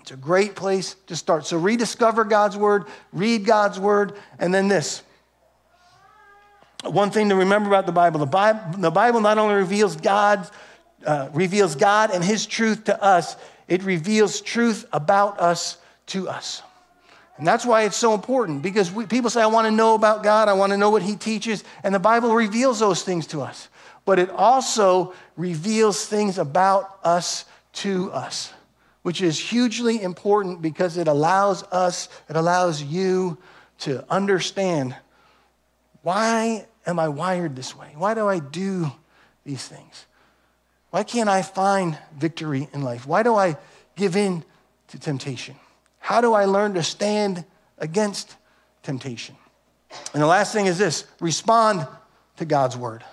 It's 0.00 0.10
a 0.10 0.16
great 0.16 0.54
place 0.54 0.96
to 1.06 1.16
start. 1.16 1.46
So 1.46 1.58
rediscover 1.58 2.24
God's 2.24 2.56
word, 2.56 2.84
read 3.12 3.44
God's 3.44 3.78
word, 3.78 4.14
and 4.38 4.52
then 4.52 4.68
this 4.68 5.02
one 6.84 7.10
thing 7.10 7.28
to 7.28 7.34
remember 7.34 7.68
about 7.68 7.86
the 7.86 7.92
Bible 7.92 8.20
the 8.20 8.26
Bible, 8.26 8.78
the 8.78 8.90
Bible 8.90 9.20
not 9.20 9.38
only 9.38 9.54
reveals 9.54 9.96
God, 9.96 10.48
uh, 11.04 11.28
reveals 11.32 11.74
God 11.76 12.10
and 12.10 12.24
His 12.24 12.46
truth 12.46 12.84
to 12.84 13.02
us, 13.02 13.36
it 13.68 13.82
reveals 13.82 14.40
truth 14.40 14.86
about 14.92 15.38
us 15.40 15.78
to 16.06 16.28
us. 16.28 16.62
And 17.36 17.46
that's 17.46 17.64
why 17.64 17.82
it's 17.82 17.96
so 17.96 18.14
important 18.14 18.62
because 18.62 18.90
we, 18.90 19.06
people 19.06 19.30
say, 19.30 19.40
I 19.40 19.46
want 19.46 19.66
to 19.66 19.70
know 19.70 19.94
about 19.94 20.22
God, 20.22 20.48
I 20.48 20.52
want 20.54 20.72
to 20.72 20.76
know 20.76 20.90
what 20.90 21.02
He 21.02 21.16
teaches, 21.16 21.64
and 21.82 21.94
the 21.94 21.98
Bible 21.98 22.34
reveals 22.34 22.80
those 22.80 23.02
things 23.02 23.26
to 23.28 23.40
us. 23.40 23.68
But 24.04 24.18
it 24.18 24.30
also 24.30 25.14
reveals 25.36 26.06
things 26.06 26.38
about 26.38 26.98
us 27.04 27.44
to 27.72 28.10
us, 28.12 28.52
which 29.02 29.22
is 29.22 29.38
hugely 29.38 30.02
important 30.02 30.60
because 30.60 30.96
it 30.96 31.08
allows 31.08 31.62
us, 31.64 32.08
it 32.28 32.36
allows 32.36 32.82
you 32.82 33.38
to 33.78 34.04
understand 34.10 34.94
why 36.02 36.66
am 36.86 36.98
I 36.98 37.08
wired 37.08 37.56
this 37.56 37.76
way? 37.76 37.92
Why 37.96 38.14
do 38.14 38.28
I 38.28 38.38
do 38.38 38.90
these 39.44 39.66
things? 39.66 40.06
Why 40.90 41.02
can't 41.02 41.28
I 41.28 41.42
find 41.42 41.98
victory 42.16 42.68
in 42.72 42.82
life? 42.82 43.06
Why 43.06 43.22
do 43.22 43.36
I 43.36 43.56
give 43.96 44.16
in 44.16 44.44
to 44.88 44.98
temptation? 44.98 45.56
How 45.98 46.20
do 46.20 46.32
I 46.32 46.46
learn 46.46 46.74
to 46.74 46.82
stand 46.82 47.44
against 47.78 48.36
temptation? 48.82 49.36
And 50.12 50.22
the 50.22 50.26
last 50.26 50.52
thing 50.52 50.66
is 50.66 50.78
this 50.78 51.04
respond 51.20 51.86
to 52.36 52.44
God's 52.44 52.76
word. 52.76 53.04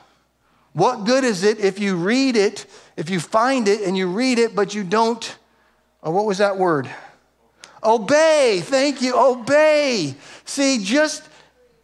What 0.73 1.06
good 1.06 1.23
is 1.23 1.43
it 1.43 1.60
if 1.60 1.80
you 1.80 1.95
read 1.95 2.36
it, 2.36 2.65
if 2.95 3.10
you 3.10 3.19
find 3.19 3.67
it 3.67 3.82
and 3.82 3.97
you 3.97 4.08
read 4.08 4.39
it, 4.39 4.56
but 4.56 4.76
you 4.76 4.84
don't, 4.84 5.38
oh, 6.04 6.12
what 6.12 6.26
was 6.26 6.38
that 6.40 6.58
word? 6.58 6.90
Obey. 7.84 8.62
Thank 8.64 9.02
you. 9.02 9.14
Obey. 9.18 10.16
See, 10.46 10.84
just 10.84 11.28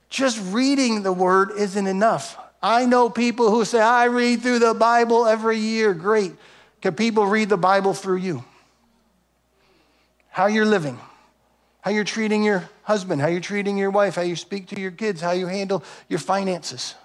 just 0.09 0.39
reading 0.53 1.01
the 1.01 1.11
word 1.11 1.51
isn't 1.57 1.87
enough. 1.87 2.37
I 2.61 2.85
know 2.85 3.09
people 3.09 3.49
who 3.49 3.65
say, 3.65 3.81
I 3.81 4.05
read 4.05 4.41
through 4.41 4.59
the 4.59 4.75
Bible 4.75 5.25
every 5.25 5.57
year. 5.57 5.93
Great. 5.93 6.33
Can 6.81 6.93
people 6.93 7.25
read 7.25 7.49
the 7.49 7.57
Bible 7.57 7.93
through 7.93 8.17
you? 8.17 8.43
How 10.29 10.45
you're 10.45 10.65
living, 10.65 10.99
how 11.81 11.91
you're 11.91 12.03
treating 12.03 12.43
your 12.43 12.69
husband, 12.83 13.21
how 13.21 13.27
you're 13.27 13.41
treating 13.41 13.77
your 13.77 13.89
wife, 13.89 14.15
how 14.15 14.21
you 14.21 14.35
speak 14.35 14.67
to 14.67 14.79
your 14.79 14.91
kids, 14.91 15.19
how 15.19 15.31
you 15.31 15.47
handle 15.47 15.83
your 16.09 16.19
finances, 16.19 16.95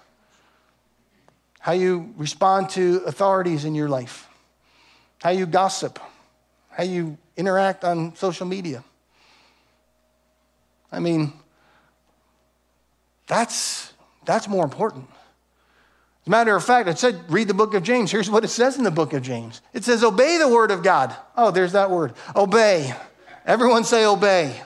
how 1.59 1.73
you 1.73 2.13
respond 2.15 2.69
to 2.71 3.01
authorities 3.05 3.65
in 3.65 3.73
your 3.73 3.89
life, 3.89 4.27
how 5.21 5.31
you 5.31 5.45
gossip, 5.45 5.99
how 6.69 6.83
you 6.83 7.17
interact 7.35 7.83
on 7.83 8.15
social 8.15 8.45
media. 8.45 8.83
I 10.91 10.99
mean, 10.99 11.33
that's, 13.27 13.93
that's 14.25 14.47
more 14.47 14.63
important. 14.63 15.05
As 16.21 16.27
a 16.27 16.29
matter 16.29 16.55
of 16.55 16.63
fact, 16.63 16.89
I 16.89 16.95
said, 16.95 17.19
read 17.29 17.47
the 17.47 17.53
book 17.53 17.73
of 17.73 17.83
James. 17.83 18.11
Here's 18.11 18.29
what 18.29 18.43
it 18.43 18.49
says 18.49 18.77
in 18.77 18.83
the 18.83 18.91
book 18.91 19.13
of 19.13 19.21
James 19.21 19.61
it 19.73 19.83
says, 19.83 20.03
obey 20.03 20.37
the 20.37 20.47
word 20.47 20.71
of 20.71 20.83
God. 20.83 21.15
Oh, 21.37 21.51
there's 21.51 21.73
that 21.73 21.89
word. 21.91 22.13
Obey. 22.35 22.93
Everyone 23.45 23.83
say, 23.83 24.05
obey. 24.05 24.61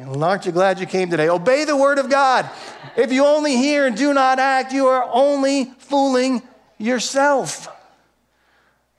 obey. 0.00 0.20
aren't 0.22 0.46
you 0.46 0.52
glad 0.52 0.78
you 0.78 0.86
came 0.86 1.10
today? 1.10 1.28
Obey 1.28 1.64
the 1.64 1.76
word 1.76 1.98
of 1.98 2.08
God. 2.08 2.48
If 2.96 3.12
you 3.12 3.24
only 3.24 3.56
hear 3.56 3.86
and 3.86 3.96
do 3.96 4.14
not 4.14 4.38
act, 4.38 4.72
you 4.72 4.86
are 4.86 5.08
only 5.10 5.64
fooling 5.78 6.42
yourself. 6.78 7.68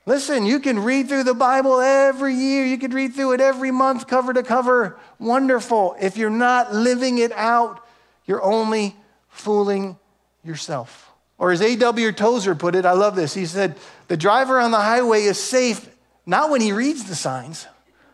Listen, 0.05 0.45
you 0.45 0.59
can 0.59 0.83
read 0.83 1.07
through 1.07 1.23
the 1.23 1.33
Bible 1.33 1.79
every 1.81 2.35
year. 2.35 2.65
You 2.65 2.77
can 2.77 2.91
read 2.91 3.15
through 3.15 3.33
it 3.33 3.41
every 3.41 3.71
month, 3.71 4.05
cover 4.05 4.33
to 4.33 4.43
cover. 4.43 4.99
Wonderful. 5.19 5.95
If 5.99 6.15
you're 6.15 6.29
not 6.29 6.73
living 6.73 7.17
it 7.17 7.31
out, 7.31 7.83
you're 8.25 8.43
only 8.43 8.95
fooling 9.29 9.97
yourself. 10.43 11.11
Or 11.37 11.51
as 11.51 11.61
A.W. 11.61 12.11
Tozer 12.11 12.53
put 12.53 12.75
it, 12.75 12.85
I 12.85 12.91
love 12.91 13.15
this. 13.15 13.33
He 13.33 13.47
said, 13.47 13.75
The 14.07 14.15
driver 14.15 14.59
on 14.59 14.71
the 14.71 14.79
highway 14.79 15.23
is 15.23 15.41
safe 15.41 15.89
not 16.25 16.49
when 16.49 16.61
he 16.61 16.71
reads 16.71 17.05
the 17.05 17.15
signs, 17.15 17.67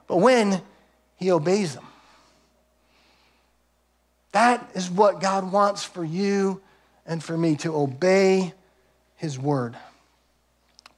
but 0.07 0.17
when 0.17 0.61
he 1.17 1.31
obeys 1.31 1.75
them. 1.75 1.85
That 4.31 4.69
is 4.75 4.89
what 4.89 5.19
God 5.19 5.51
wants 5.51 5.83
for 5.83 6.03
you 6.03 6.61
and 7.05 7.23
for 7.23 7.37
me 7.37 7.57
to 7.57 7.75
obey 7.75 8.53
his 9.17 9.37
word. 9.37 9.75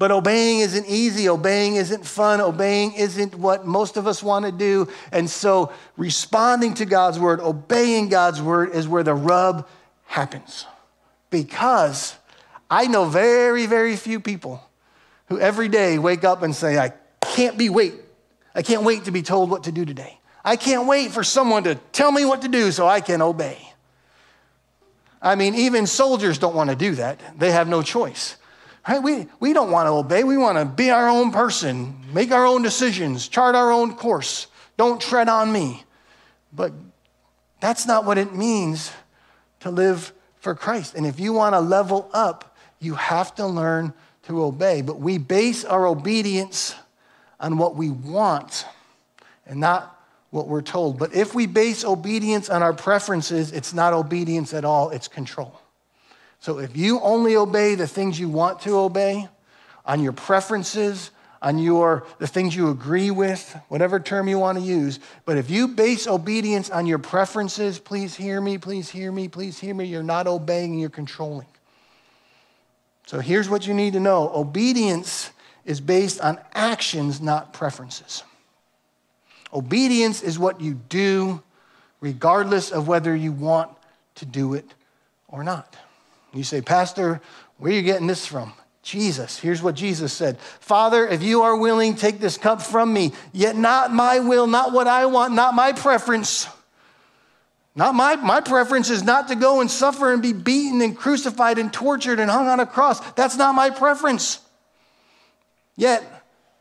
But 0.04 0.12
obeying 0.12 0.60
isn't 0.60 0.86
easy. 0.86 1.30
Obeying 1.30 1.78
isn't 1.78 2.06
fun. 2.06 2.42
Obeying 2.42 2.92
isn't 2.92 3.36
what 3.36 3.66
most 3.66 3.96
of 3.96 4.06
us 4.06 4.22
want 4.22 4.44
to 4.44 4.52
do. 4.52 4.90
And 5.14 5.30
so, 5.30 5.72
responding 5.96 6.74
to 6.74 6.86
God's 6.86 7.18
word, 7.18 7.40
obeying 7.40 8.10
God's 8.10 8.42
word 8.42 8.76
is 8.76 8.86
where 8.86 9.04
the 9.04 9.14
rub 9.14 9.66
happens. 10.04 10.66
Because 11.30 12.18
I 12.70 12.88
know 12.88 13.06
very, 13.06 13.66
very 13.66 13.96
few 13.96 14.20
people 14.20 14.62
who 15.28 15.40
every 15.40 15.70
day 15.70 15.98
wake 15.98 16.26
up 16.26 16.44
and 16.44 16.54
say, 16.54 16.78
I 16.78 16.92
can't 17.22 17.58
be 17.58 17.70
wait. 17.70 17.94
I 18.54 18.62
can't 18.62 18.84
wait 18.84 19.06
to 19.06 19.12
be 19.12 19.22
told 19.22 19.50
what 19.50 19.64
to 19.64 19.72
do 19.72 19.86
today. 19.86 20.20
I 20.44 20.58
can't 20.58 20.86
wait 20.86 21.12
for 21.12 21.24
someone 21.24 21.64
to 21.64 21.76
tell 21.94 22.12
me 22.12 22.26
what 22.26 22.42
to 22.42 22.50
do 22.50 22.74
so 22.74 22.90
I 22.90 23.00
can 23.00 23.22
obey. 23.22 23.72
I 25.22 25.36
mean, 25.36 25.56
even 25.56 25.88
soldiers 25.88 26.40
don't 26.40 26.56
want 26.56 26.72
to 26.72 26.76
do 26.76 26.96
that. 26.96 27.22
They 27.40 27.52
have 27.52 27.70
no 27.70 27.82
choice. 27.82 28.36
Right? 28.88 29.02
We, 29.02 29.28
we 29.40 29.54
don't 29.54 29.72
want 29.72 29.88
to 29.88 29.92
obey. 29.92 30.24
We 30.24 30.38
want 30.38 30.58
to 30.58 30.66
be 30.66 30.90
our 30.90 31.08
own 31.08 31.32
person, 31.32 31.96
make 32.14 32.32
our 32.32 32.46
own 32.46 32.62
decisions, 32.62 33.28
chart 33.28 33.56
our 33.56 33.72
own 33.72 33.96
course. 33.96 34.48
Don't 34.78 35.00
tread 35.00 35.30
on 35.30 35.52
me. 35.52 35.84
But 36.52 36.74
that's 37.62 37.86
not 37.86 38.06
what 38.06 38.18
it 38.18 38.34
means 38.34 38.92
to 39.62 39.72
live 39.72 40.12
for 40.40 40.54
Christ. 40.54 40.96
And 40.96 41.06
if 41.06 41.20
you 41.20 41.32
want 41.32 41.54
to 41.54 41.62
level 41.62 42.10
up, 42.14 42.58
you 42.80 42.96
have 42.96 43.34
to 43.36 43.48
learn 43.48 43.94
to 44.24 44.44
obey. 44.44 44.82
But 44.82 45.00
we 45.00 45.18
base 45.18 45.64
our 45.64 45.88
obedience 45.88 46.76
on 47.40 47.58
what 47.58 47.76
we 47.76 47.90
want 47.90 48.66
and 49.46 49.60
not 49.60 49.98
what 50.32 50.48
we're 50.48 50.62
told. 50.62 51.00
But 51.00 51.14
if 51.14 51.34
we 51.34 51.46
base 51.46 51.86
obedience 51.86 52.50
on 52.50 52.64
our 52.64 52.74
preferences, 52.74 53.52
it's 53.52 53.74
not 53.74 53.94
obedience 53.94 54.54
at 54.54 54.66
all, 54.66 54.90
it's 54.90 55.08
control. 55.08 55.60
So 56.44 56.60
if 56.60 56.76
you 56.76 57.00
only 57.00 57.38
obey 57.38 57.76
the 57.76 57.88
things 57.88 58.20
you 58.20 58.28
want 58.28 58.60
to 58.64 58.78
obey, 58.78 59.30
on 59.86 60.04
your 60.04 60.12
preferences, 60.12 61.12
on 61.42 61.58
your 61.58 62.06
the 62.20 62.28
things 62.28 62.54
you 62.54 62.70
agree 62.70 63.12
with, 63.12 63.58
whatever 63.70 63.98
term 63.98 64.28
you 64.28 64.38
want 64.38 64.58
to 64.58 64.64
use, 64.64 65.00
but 65.24 65.38
if 65.38 65.50
you 65.50 65.70
base 65.70 66.06
obedience 66.06 66.70
on 66.70 66.86
your 66.86 67.00
preferences, 67.00 67.80
please 67.80 68.14
hear 68.14 68.42
me, 68.42 68.58
please 68.58 68.90
hear 68.90 69.10
me, 69.10 69.30
please 69.30 69.58
hear 69.58 69.74
me, 69.74 69.86
you're 69.86 70.04
not 70.04 70.28
obeying, 70.28 70.78
you're 70.78 70.90
controlling. 70.90 71.48
So 73.08 73.22
here's 73.22 73.48
what 73.48 73.66
you 73.66 73.74
need 73.74 73.94
to 73.94 74.02
know. 74.02 74.30
Obedience 74.36 75.32
is 75.64 75.80
based 75.80 76.20
on 76.20 76.42
actions, 76.54 77.22
not 77.22 77.54
preferences. 77.54 78.22
Obedience 79.54 80.22
is 80.22 80.38
what 80.38 80.60
you 80.60 80.74
do 80.90 81.42
regardless 82.02 82.70
of 82.70 82.86
whether 82.86 83.16
you 83.16 83.32
want 83.32 83.72
to 84.16 84.26
do 84.26 84.56
it 84.56 84.74
or 85.30 85.42
not. 85.42 85.78
You 86.34 86.44
say, 86.44 86.62
Pastor, 86.62 87.22
where 87.58 87.72
are 87.72 87.76
you 87.76 87.82
getting 87.82 88.08
this 88.08 88.26
from? 88.26 88.54
Jesus. 88.82 89.40
Here's 89.40 89.62
what 89.62 89.76
Jesus 89.76 90.12
said 90.12 90.38
Father, 90.38 91.08
if 91.08 91.24
you 91.24 91.44
are 91.44 91.56
willing, 91.56 91.96
take 91.96 92.20
this 92.20 92.38
cup 92.38 92.62
from 92.62 92.94
me, 92.94 93.14
yet 93.32 93.56
not 93.56 93.94
my 93.94 94.20
will, 94.20 94.46
not 94.46 94.74
what 94.74 94.88
I 94.88 95.06
want, 95.06 95.34
not 95.34 95.54
my 95.54 95.72
preference. 95.72 96.48
Not 97.76 97.96
my, 97.96 98.16
my 98.18 98.40
preference 98.40 98.92
is 98.92 99.04
not 99.04 99.30
to 99.30 99.36
go 99.36 99.60
and 99.60 99.72
suffer 99.72 100.14
and 100.14 100.22
be 100.22 100.32
beaten 100.32 100.82
and 100.82 100.96
crucified 100.96 101.58
and 101.58 101.74
tortured 101.74 102.20
and 102.20 102.30
hung 102.30 102.48
on 102.48 102.60
a 102.60 102.68
cross. 102.68 103.00
That's 103.14 103.36
not 103.36 103.56
my 103.56 103.72
preference. 103.72 104.40
Yet, 105.76 106.04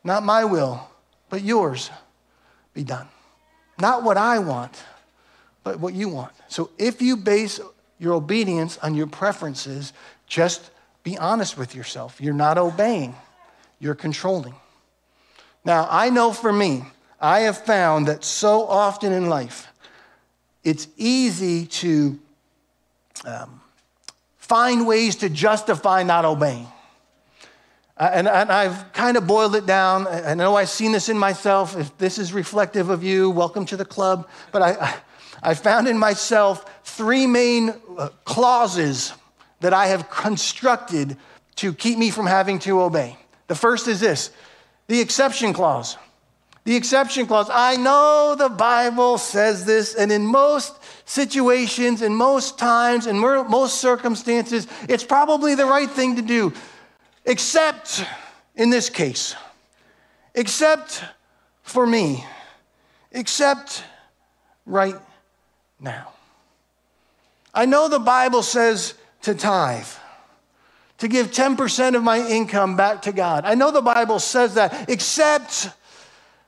not 0.03 0.23
my 0.23 0.45
will, 0.45 0.89
but 1.29 1.43
yours 1.43 1.91
be 2.73 2.83
done. 2.83 3.07
Not 3.79 4.01
what 4.01 4.17
I 4.17 4.39
want, 4.39 4.81
but 5.63 5.79
what 5.79 5.93
you 5.93 6.09
want. 6.09 6.31
So 6.47 6.71
if 6.79 6.99
you 6.99 7.15
base 7.15 7.59
your 8.03 8.13
obedience 8.13 8.77
on 8.79 8.93
your 8.93 9.07
preferences, 9.07 9.93
just 10.27 10.69
be 11.03 11.17
honest 11.17 11.57
with 11.57 11.73
yourself. 11.73 12.19
You're 12.19 12.33
not 12.33 12.57
obeying, 12.57 13.15
you're 13.79 13.95
controlling. 13.95 14.55
Now, 15.65 15.87
I 15.89 16.09
know 16.09 16.33
for 16.33 16.51
me, 16.51 16.83
I 17.19 17.41
have 17.41 17.57
found 17.57 18.07
that 18.07 18.25
so 18.25 18.67
often 18.67 19.13
in 19.13 19.29
life, 19.29 19.67
it's 20.63 20.87
easy 20.97 21.65
to 21.65 22.19
um, 23.25 23.61
find 24.37 24.85
ways 24.85 25.15
to 25.17 25.29
justify 25.29 26.03
not 26.03 26.25
obeying. 26.25 26.67
Uh, 27.95 28.09
and, 28.11 28.27
and, 28.27 28.51
I've 28.51 28.91
kind 28.91 29.17
of 29.17 29.27
boiled 29.27 29.55
it 29.55 29.65
down. 29.65 30.07
I 30.07 30.33
know 30.33 30.55
I've 30.55 30.69
seen 30.69 30.91
this 30.91 31.09
in 31.09 31.17
myself. 31.17 31.77
If 31.77 31.95
this 31.97 32.17
is 32.17 32.33
reflective 32.33 32.89
of 32.89 33.03
you, 33.03 33.29
welcome 33.29 33.65
to 33.67 33.77
the 33.77 33.85
club. 33.85 34.27
But 34.51 34.61
I, 34.63 34.71
I, 34.71 34.95
I 35.43 35.53
found 35.53 35.87
in 35.89 35.97
myself 35.97 36.65
three 36.85 37.27
main 37.27 37.73
uh, 37.97 38.09
clauses 38.23 39.13
that 39.59 39.73
I 39.73 39.87
have 39.87 40.09
constructed 40.09 41.17
to 41.57 41.73
keep 41.73 41.97
me 41.97 42.09
from 42.09 42.25
having 42.25 42.59
to 42.59 42.81
obey. 42.81 43.17
The 43.47 43.55
first 43.55 43.87
is 43.87 43.99
this 43.99 44.31
the 44.87 45.01
exception 45.01 45.53
clause. 45.53 45.97
The 46.65 46.77
exception 46.77 47.27
clause. 47.27 47.49
I 47.51 47.75
know 47.75 48.35
the 48.37 48.47
Bible 48.47 49.17
says 49.17 49.65
this, 49.65 49.95
and 49.95 50.13
in 50.13 50.25
most 50.25 50.79
situations, 51.05 52.01
in 52.01 52.15
most 52.15 52.57
times, 52.57 53.05
in 53.05 53.17
most 53.17 53.81
circumstances, 53.81 54.65
it's 54.87 55.03
probably 55.03 55.55
the 55.55 55.65
right 55.65 55.89
thing 55.89 56.15
to 56.15 56.21
do, 56.21 56.53
except 57.25 58.05
in 58.55 58.69
this 58.69 58.89
case, 58.89 59.35
except 60.35 61.03
for 61.63 61.85
me, 61.85 62.23
except 63.11 63.83
right 64.65 64.95
now. 65.83 66.13
I 67.53 67.65
know 67.65 67.87
the 67.87 67.99
Bible 67.99 68.41
says 68.41 68.95
to 69.23 69.35
tithe, 69.35 69.85
to 70.97 71.07
give 71.07 71.31
10% 71.31 71.95
of 71.95 72.03
my 72.03 72.25
income 72.27 72.75
back 72.75 73.01
to 73.03 73.11
God. 73.11 73.45
I 73.45 73.55
know 73.55 73.71
the 73.71 73.81
Bible 73.81 74.19
says 74.19 74.55
that, 74.55 74.89
except 74.89 75.69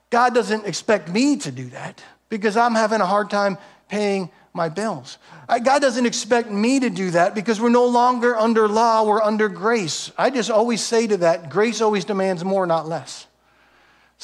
God 0.10 0.34
doesn't 0.34 0.66
expect 0.66 1.10
me 1.10 1.36
to 1.38 1.52
do 1.52 1.66
that 1.70 2.02
because 2.30 2.56
I'm 2.56 2.74
having 2.74 3.02
a 3.02 3.06
hard 3.06 3.30
time 3.30 3.58
paying 3.90 4.30
my 4.54 4.70
bills. 4.70 5.18
God 5.48 5.80
doesn't 5.80 6.06
expect 6.06 6.50
me 6.50 6.80
to 6.80 6.90
do 6.90 7.12
that 7.12 7.36
because 7.36 7.60
we're 7.60 7.70
no 7.70 7.86
longer 7.86 8.36
under 8.36 8.68
law, 8.68 9.04
we're 9.04 9.22
under 9.22 9.50
grace. 9.50 10.12
I 10.18 10.30
just 10.30 10.50
always 10.50 10.82
say 10.82 11.06
to 11.08 11.18
that, 11.18 11.50
grace 11.50 11.82
always 11.82 12.06
demands 12.06 12.44
more, 12.44 12.66
not 12.66 12.88
less. 12.88 13.28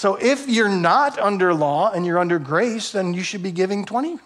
So 0.02 0.16
if 0.16 0.50
you're 0.50 0.68
not 0.68 1.20
under 1.20 1.54
law 1.54 1.92
and 1.92 2.08
you're 2.08 2.18
under 2.18 2.40
grace, 2.40 2.92
then 2.92 3.14
you 3.14 3.22
should 3.22 3.44
be 3.44 3.52
giving 3.52 3.86
20%, 3.86 4.18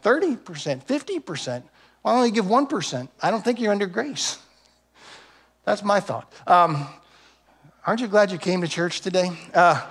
30%, 0.00 0.38
50%. 0.40 1.62
Why 2.00 2.14
only 2.14 2.30
give 2.30 2.46
1%? 2.46 3.08
I 3.20 3.30
don't 3.30 3.44
think 3.44 3.60
you're 3.60 3.70
under 3.70 3.84
grace. 3.84 4.38
That's 5.66 5.84
my 5.84 6.00
thought. 6.00 6.32
Um, 6.46 6.86
aren't 7.86 8.00
you 8.00 8.08
glad 8.08 8.32
you 8.32 8.38
came 8.38 8.62
to 8.62 8.68
church 8.68 9.02
today? 9.02 9.30
Uh, 9.52 9.86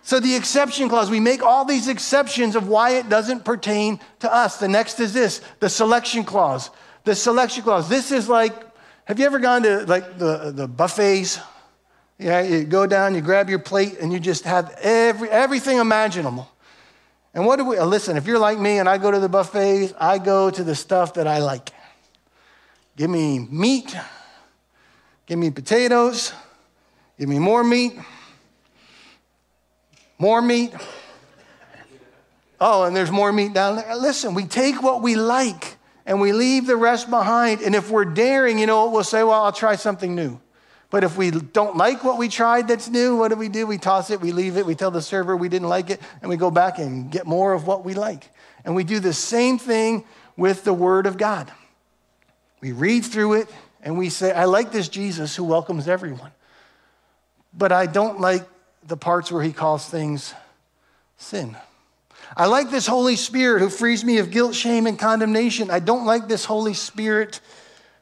so, 0.00 0.18
the 0.18 0.34
exception 0.34 0.88
clause, 0.88 1.10
we 1.10 1.20
make 1.20 1.42
all 1.42 1.66
these 1.66 1.86
exceptions 1.86 2.56
of 2.56 2.68
why 2.68 2.92
it 2.92 3.10
doesn't 3.10 3.44
pertain 3.44 4.00
to 4.20 4.34
us. 4.34 4.56
The 4.56 4.68
next 4.68 4.98
is 4.98 5.12
this 5.12 5.42
the 5.60 5.68
selection 5.68 6.24
clause. 6.24 6.70
The 7.04 7.14
selection 7.14 7.64
clause. 7.64 7.90
This 7.90 8.12
is 8.12 8.30
like, 8.30 8.54
have 9.04 9.18
you 9.18 9.26
ever 9.26 9.40
gone 9.40 9.64
to 9.64 9.84
like 9.84 10.16
the, 10.16 10.52
the 10.52 10.66
buffets? 10.66 11.38
Yeah, 12.18 12.40
you 12.40 12.64
go 12.64 12.86
down, 12.86 13.14
you 13.14 13.20
grab 13.20 13.48
your 13.48 13.60
plate, 13.60 13.98
and 14.00 14.12
you 14.12 14.18
just 14.18 14.44
have 14.44 14.76
every, 14.82 15.30
everything 15.30 15.78
imaginable. 15.78 16.50
And 17.32 17.46
what 17.46 17.56
do 17.56 17.64
we, 17.64 17.78
uh, 17.78 17.84
listen, 17.84 18.16
if 18.16 18.26
you're 18.26 18.38
like 18.38 18.58
me 18.58 18.78
and 18.78 18.88
I 18.88 18.98
go 18.98 19.10
to 19.10 19.20
the 19.20 19.28
buffets, 19.28 19.92
I 19.98 20.18
go 20.18 20.50
to 20.50 20.64
the 20.64 20.74
stuff 20.74 21.14
that 21.14 21.28
I 21.28 21.38
like. 21.38 21.70
Give 22.96 23.08
me 23.08 23.38
meat, 23.38 23.96
give 25.26 25.38
me 25.38 25.50
potatoes, 25.50 26.32
give 27.18 27.28
me 27.28 27.38
more 27.38 27.62
meat 27.62 27.92
more 30.18 30.42
meat? 30.42 30.74
Oh, 32.60 32.82
and 32.82 32.94
there's 32.94 33.10
more 33.10 33.32
meat 33.32 33.52
down 33.52 33.76
there. 33.76 33.96
Listen, 33.96 34.34
we 34.34 34.44
take 34.44 34.82
what 34.82 35.00
we 35.00 35.14
like 35.14 35.76
and 36.04 36.20
we 36.20 36.32
leave 36.32 36.66
the 36.66 36.76
rest 36.76 37.08
behind. 37.08 37.60
And 37.60 37.74
if 37.74 37.88
we're 37.88 38.04
daring, 38.04 38.58
you 38.58 38.66
know? 38.66 38.90
We'll 38.90 39.04
say, 39.04 39.22
well, 39.22 39.44
I'll 39.44 39.52
try 39.52 39.76
something 39.76 40.16
new. 40.16 40.40
But 40.90 41.04
if 41.04 41.18
we 41.18 41.30
don't 41.30 41.76
like 41.76 42.02
what 42.02 42.18
we 42.18 42.28
tried 42.28 42.68
that's 42.68 42.88
new, 42.88 43.16
what 43.16 43.28
do 43.28 43.36
we 43.36 43.48
do? 43.48 43.66
We 43.66 43.76
toss 43.76 44.10
it, 44.10 44.20
we 44.20 44.32
leave 44.32 44.56
it, 44.56 44.64
we 44.64 44.74
tell 44.74 44.90
the 44.90 45.02
server 45.02 45.36
we 45.36 45.50
didn't 45.50 45.68
like 45.68 45.90
it, 45.90 46.00
and 46.22 46.30
we 46.30 46.36
go 46.36 46.50
back 46.50 46.78
and 46.78 47.10
get 47.10 47.26
more 47.26 47.52
of 47.52 47.66
what 47.66 47.84
we 47.84 47.92
like. 47.92 48.30
And 48.64 48.74
we 48.74 48.84
do 48.84 48.98
the 48.98 49.12
same 49.12 49.58
thing 49.58 50.04
with 50.36 50.64
the 50.64 50.72
Word 50.72 51.06
of 51.06 51.18
God. 51.18 51.52
We 52.60 52.72
read 52.72 53.04
through 53.04 53.34
it 53.34 53.48
and 53.82 53.98
we 53.98 54.08
say, 54.08 54.32
I 54.32 54.46
like 54.46 54.72
this 54.72 54.88
Jesus 54.88 55.36
who 55.36 55.44
welcomes 55.44 55.88
everyone, 55.88 56.32
but 57.52 57.70
I 57.70 57.86
don't 57.86 58.20
like 58.20 58.48
the 58.86 58.96
parts 58.96 59.30
where 59.30 59.42
he 59.42 59.52
calls 59.52 59.88
things 59.88 60.34
sin. 61.18 61.56
I 62.36 62.46
like 62.46 62.70
this 62.70 62.86
Holy 62.86 63.16
Spirit 63.16 63.60
who 63.60 63.68
frees 63.68 64.04
me 64.04 64.18
of 64.18 64.30
guilt, 64.30 64.54
shame, 64.54 64.86
and 64.86 64.98
condemnation. 64.98 65.70
I 65.70 65.80
don't 65.80 66.04
like 66.04 66.28
this 66.28 66.44
Holy 66.44 66.74
Spirit 66.74 67.40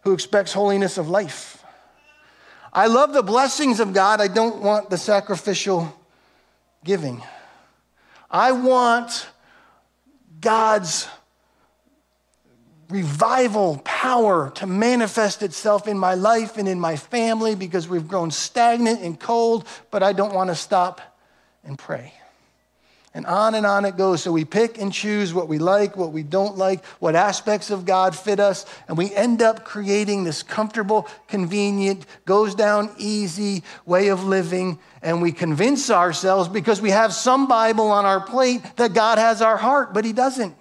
who 0.02 0.12
expects 0.12 0.52
holiness 0.52 0.98
of 0.98 1.08
life. 1.08 1.55
I 2.76 2.88
love 2.88 3.14
the 3.14 3.22
blessings 3.22 3.80
of 3.80 3.94
God. 3.94 4.20
I 4.20 4.28
don't 4.28 4.60
want 4.60 4.90
the 4.90 4.98
sacrificial 4.98 5.98
giving. 6.84 7.22
I 8.30 8.52
want 8.52 9.28
God's 10.42 11.08
revival 12.90 13.80
power 13.82 14.50
to 14.56 14.66
manifest 14.66 15.42
itself 15.42 15.88
in 15.88 15.98
my 15.98 16.12
life 16.12 16.58
and 16.58 16.68
in 16.68 16.78
my 16.78 16.96
family 16.96 17.54
because 17.54 17.88
we've 17.88 18.06
grown 18.06 18.30
stagnant 18.30 19.00
and 19.00 19.18
cold, 19.18 19.66
but 19.90 20.02
I 20.02 20.12
don't 20.12 20.34
want 20.34 20.50
to 20.50 20.54
stop 20.54 21.00
and 21.64 21.78
pray. 21.78 22.12
And 23.16 23.24
on 23.24 23.54
and 23.54 23.64
on 23.64 23.86
it 23.86 23.96
goes. 23.96 24.22
So 24.22 24.30
we 24.30 24.44
pick 24.44 24.76
and 24.76 24.92
choose 24.92 25.32
what 25.32 25.48
we 25.48 25.56
like, 25.56 25.96
what 25.96 26.12
we 26.12 26.22
don't 26.22 26.58
like, 26.58 26.84
what 26.98 27.16
aspects 27.16 27.70
of 27.70 27.86
God 27.86 28.14
fit 28.14 28.38
us, 28.38 28.66
and 28.88 28.98
we 28.98 29.14
end 29.14 29.40
up 29.40 29.64
creating 29.64 30.24
this 30.24 30.42
comfortable, 30.42 31.08
convenient, 31.26 32.04
goes 32.26 32.54
down 32.54 32.94
easy 32.98 33.62
way 33.86 34.08
of 34.08 34.24
living. 34.24 34.78
And 35.00 35.22
we 35.22 35.32
convince 35.32 35.88
ourselves 35.88 36.46
because 36.50 36.82
we 36.82 36.90
have 36.90 37.14
some 37.14 37.48
Bible 37.48 37.90
on 37.90 38.04
our 38.04 38.20
plate 38.20 38.60
that 38.76 38.92
God 38.92 39.16
has 39.16 39.40
our 39.40 39.56
heart, 39.56 39.94
but 39.94 40.04
He 40.04 40.12
doesn't. 40.12 40.54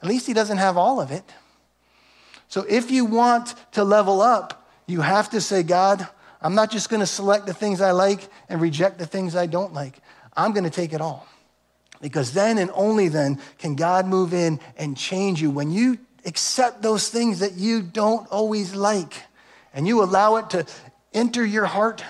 At 0.00 0.08
least 0.08 0.26
He 0.26 0.32
doesn't 0.32 0.56
have 0.56 0.78
all 0.78 1.02
of 1.02 1.10
it. 1.10 1.34
So 2.48 2.64
if 2.66 2.90
you 2.90 3.04
want 3.04 3.54
to 3.72 3.84
level 3.84 4.22
up, 4.22 4.70
you 4.86 5.02
have 5.02 5.28
to 5.30 5.40
say, 5.42 5.62
God, 5.62 6.08
I'm 6.40 6.54
not 6.54 6.70
just 6.70 6.88
going 6.88 7.00
to 7.00 7.06
select 7.06 7.44
the 7.44 7.52
things 7.52 7.82
I 7.82 7.90
like 7.90 8.26
and 8.48 8.58
reject 8.58 8.96
the 8.96 9.06
things 9.06 9.36
I 9.36 9.44
don't 9.44 9.74
like. 9.74 9.98
I'm 10.34 10.52
going 10.52 10.64
to 10.64 10.70
take 10.70 10.94
it 10.94 11.02
all. 11.02 11.28
Because 12.00 12.32
then 12.32 12.58
and 12.58 12.70
only 12.74 13.08
then 13.08 13.40
can 13.58 13.76
God 13.76 14.06
move 14.06 14.34
in 14.34 14.60
and 14.76 14.96
change 14.96 15.40
you. 15.40 15.50
When 15.50 15.70
you 15.70 15.98
accept 16.24 16.82
those 16.82 17.08
things 17.08 17.40
that 17.40 17.54
you 17.54 17.82
don't 17.82 18.28
always 18.30 18.74
like 18.74 19.22
and 19.72 19.86
you 19.86 20.02
allow 20.02 20.36
it 20.36 20.50
to 20.50 20.66
enter 21.12 21.44
your 21.44 21.66
heart, 21.66 22.04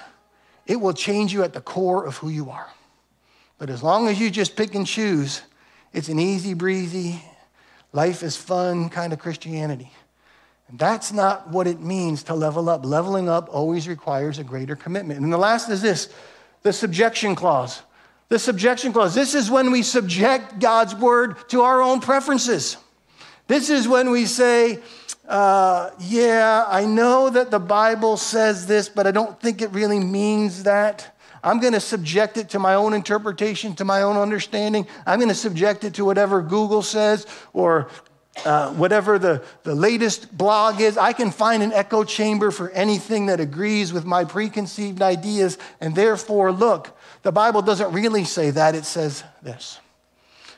it 0.67 0.81
will 0.81 0.95
change 0.95 1.33
you 1.33 1.43
at 1.43 1.53
the 1.53 1.61
core 1.61 2.05
of 2.05 2.17
who 2.17 2.29
you 2.29 2.51
are. 2.51 2.69
But 3.59 3.71
as 3.71 3.83
long 3.83 4.09
as 4.09 4.19
you 4.21 4.31
just 4.31 4.57
pick 4.57 4.75
and 4.75 4.87
choose, 4.87 5.43
it's 5.93 6.09
an 6.09 6.19
easy 6.19 6.55
breezy, 6.55 7.23
life 7.93 8.23
is 8.23 8.37
fun 8.37 8.89
kind 8.89 9.13
of 9.13 9.19
Christianity. 9.19 9.91
And 10.69 10.79
that's 10.79 11.13
not 11.13 11.51
what 11.51 11.67
it 11.67 11.81
means 11.81 12.25
to 12.25 12.35
level 12.35 12.69
up. 12.69 12.85
Leveling 12.85 13.29
up 13.29 13.49
always 13.51 13.87
requires 13.87 14.39
a 14.39 14.45
greater 14.45 14.75
commitment. 14.75 15.21
And 15.21 15.33
the 15.33 15.39
last 15.39 15.69
is 15.69 15.83
this 15.83 16.09
the 16.63 16.73
subjection 16.73 17.35
clause. 17.35 17.83
The 18.29 18.39
subjection 18.39 18.93
clause. 18.93 19.15
This 19.15 19.35
is 19.35 19.51
when 19.51 19.71
we 19.71 19.83
subject 19.83 20.59
God's 20.59 20.95
word 20.95 21.37
to 21.51 21.63
our 21.63 21.83
own 21.83 22.01
preferences. 22.01 22.77
This 23.47 23.69
is 23.69 23.87
when 23.87 24.11
we 24.11 24.25
say, 24.25 24.79
uh, 25.29 25.91
yeah, 26.01 26.65
I 26.67 26.87
know 26.87 27.29
that 27.31 27.51
the 27.51 27.59
Bible 27.59 28.17
says 28.17 28.67
this, 28.67 28.89
but 28.89 29.07
I 29.07 29.11
don't 29.11 29.39
think 29.41 29.61
it 29.61 29.71
really 29.73 29.99
means 29.99 30.63
that. 30.63 31.15
I'm 31.43 31.61
going 31.61 31.75
to 31.75 31.81
subject 31.81 32.39
it 32.39 32.49
to 32.51 32.59
my 32.59 32.75
own 32.75 32.95
interpretation, 32.95 33.75
to 33.77 33.85
my 33.85 34.01
own 34.01 34.17
understanding. 34.17 34.87
I'm 35.07 35.19
going 35.19 35.29
to 35.29 35.35
subject 35.35 35.85
it 35.85 35.95
to 35.95 36.05
whatever 36.05 36.41
Google 36.41 36.81
says 36.81 37.27
or 37.53 37.91
uh, 38.47 38.73
whatever 38.73 39.19
the, 39.19 39.45
the 39.63 39.75
latest 39.75 40.37
blog 40.37 40.81
is. 40.81 40.97
I 40.97 41.13
can 41.13 41.31
find 41.31 41.63
an 41.63 41.73
echo 41.73 42.03
chamber 42.03 42.51
for 42.51 42.71
anything 42.71 43.27
that 43.27 43.41
agrees 43.41 43.93
with 43.93 44.07
my 44.07 44.25
preconceived 44.25 45.03
ideas. 45.03 45.59
And 45.83 45.95
therefore, 45.95 46.51
look, 46.51 46.97
the 47.25 47.33
Bible 47.33 47.63
doesn't 47.63 47.93
really 47.93 48.25
say 48.25 48.51
that, 48.51 48.77
it 48.77 48.85
says 48.85 49.25
this. 49.43 49.81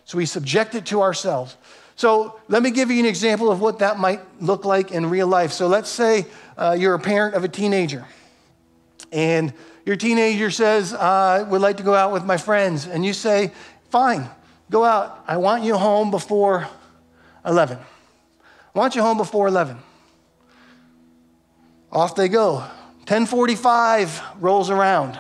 So 0.05 0.19
we 0.19 0.27
subject 0.27 0.75
it 0.75 0.87
to 0.87 1.01
ourselves. 1.01 1.57
So 1.95 2.39
let 2.49 2.63
me 2.63 2.71
give 2.71 2.91
you 2.91 3.01
an 3.01 3.07
example 3.07 3.51
of 3.51 3.61
what 3.61 3.79
that 3.79 3.99
might 3.99 4.21
look 4.43 4.67
like 4.67 4.93
in 4.93 5.09
real 5.09 5.27
life. 5.27 5.53
So 5.53 5.67
let's 5.69 5.89
say 5.89 6.27
uh, 6.59 6.77
you're 6.79 6.95
a 6.95 6.99
parent 6.99 7.35
of 7.35 7.45
a 7.45 7.49
teenager, 7.49 8.05
and 9.11 9.55
your 9.87 9.97
teenager 9.97 10.51
says, 10.51 10.93
I 10.93 11.43
would 11.43 11.63
like 11.63 11.79
to 11.79 11.83
go 11.83 11.95
out 11.95 12.13
with 12.13 12.25
my 12.25 12.37
friends. 12.37 12.87
And 12.87 13.07
you 13.07 13.13
say, 13.13 13.53
Fine, 13.91 14.29
go 14.71 14.85
out. 14.85 15.25
I 15.27 15.37
want 15.37 15.63
you 15.63 15.77
home 15.77 16.11
before 16.11 16.69
11. 17.47 17.79
I 17.79 18.79
want 18.79 18.97
you 18.97 19.03
home 19.03 19.17
before 19.17 19.47
11. 19.47 19.79
Off 21.93 22.17
they 22.17 22.29
go. 22.29 22.57
1045 23.07 24.21
rolls 24.41 24.69
around, 24.69 25.19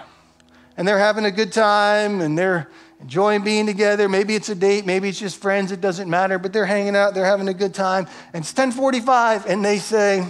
and 0.76 0.86
they're 0.86 0.98
having 0.98 1.24
a 1.24 1.30
good 1.30 1.52
time, 1.52 2.20
and 2.20 2.36
they're 2.36 2.68
enjoying 3.00 3.44
being 3.44 3.66
together. 3.66 4.08
Maybe 4.08 4.34
it's 4.34 4.48
a 4.48 4.54
date, 4.54 4.86
maybe 4.86 5.08
it's 5.08 5.18
just 5.18 5.40
friends, 5.40 5.72
it 5.72 5.80
doesn't 5.80 6.08
matter, 6.08 6.38
but 6.38 6.52
they're 6.52 6.66
hanging 6.66 6.96
out, 6.96 7.14
they're 7.14 7.24
having 7.24 7.48
a 7.48 7.54
good 7.54 7.74
time. 7.74 8.06
And 8.32 8.42
it's 8.42 8.52
1045, 8.52 9.46
and 9.46 9.64
they 9.64 9.78
say, 9.78 10.26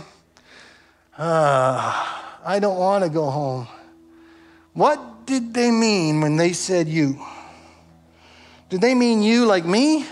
uh, 1.18 2.16
I 2.44 2.58
don't 2.60 2.78
want 2.78 3.04
to 3.04 3.10
go 3.10 3.30
home. 3.30 3.66
What 4.72 5.26
did 5.26 5.54
they 5.54 5.70
mean 5.70 6.20
when 6.20 6.36
they 6.36 6.52
said 6.52 6.86
you? 6.88 7.20
Did 8.68 8.80
they 8.80 8.94
mean 8.94 9.22
you 9.22 9.46
like 9.46 9.64
me? 9.64 10.06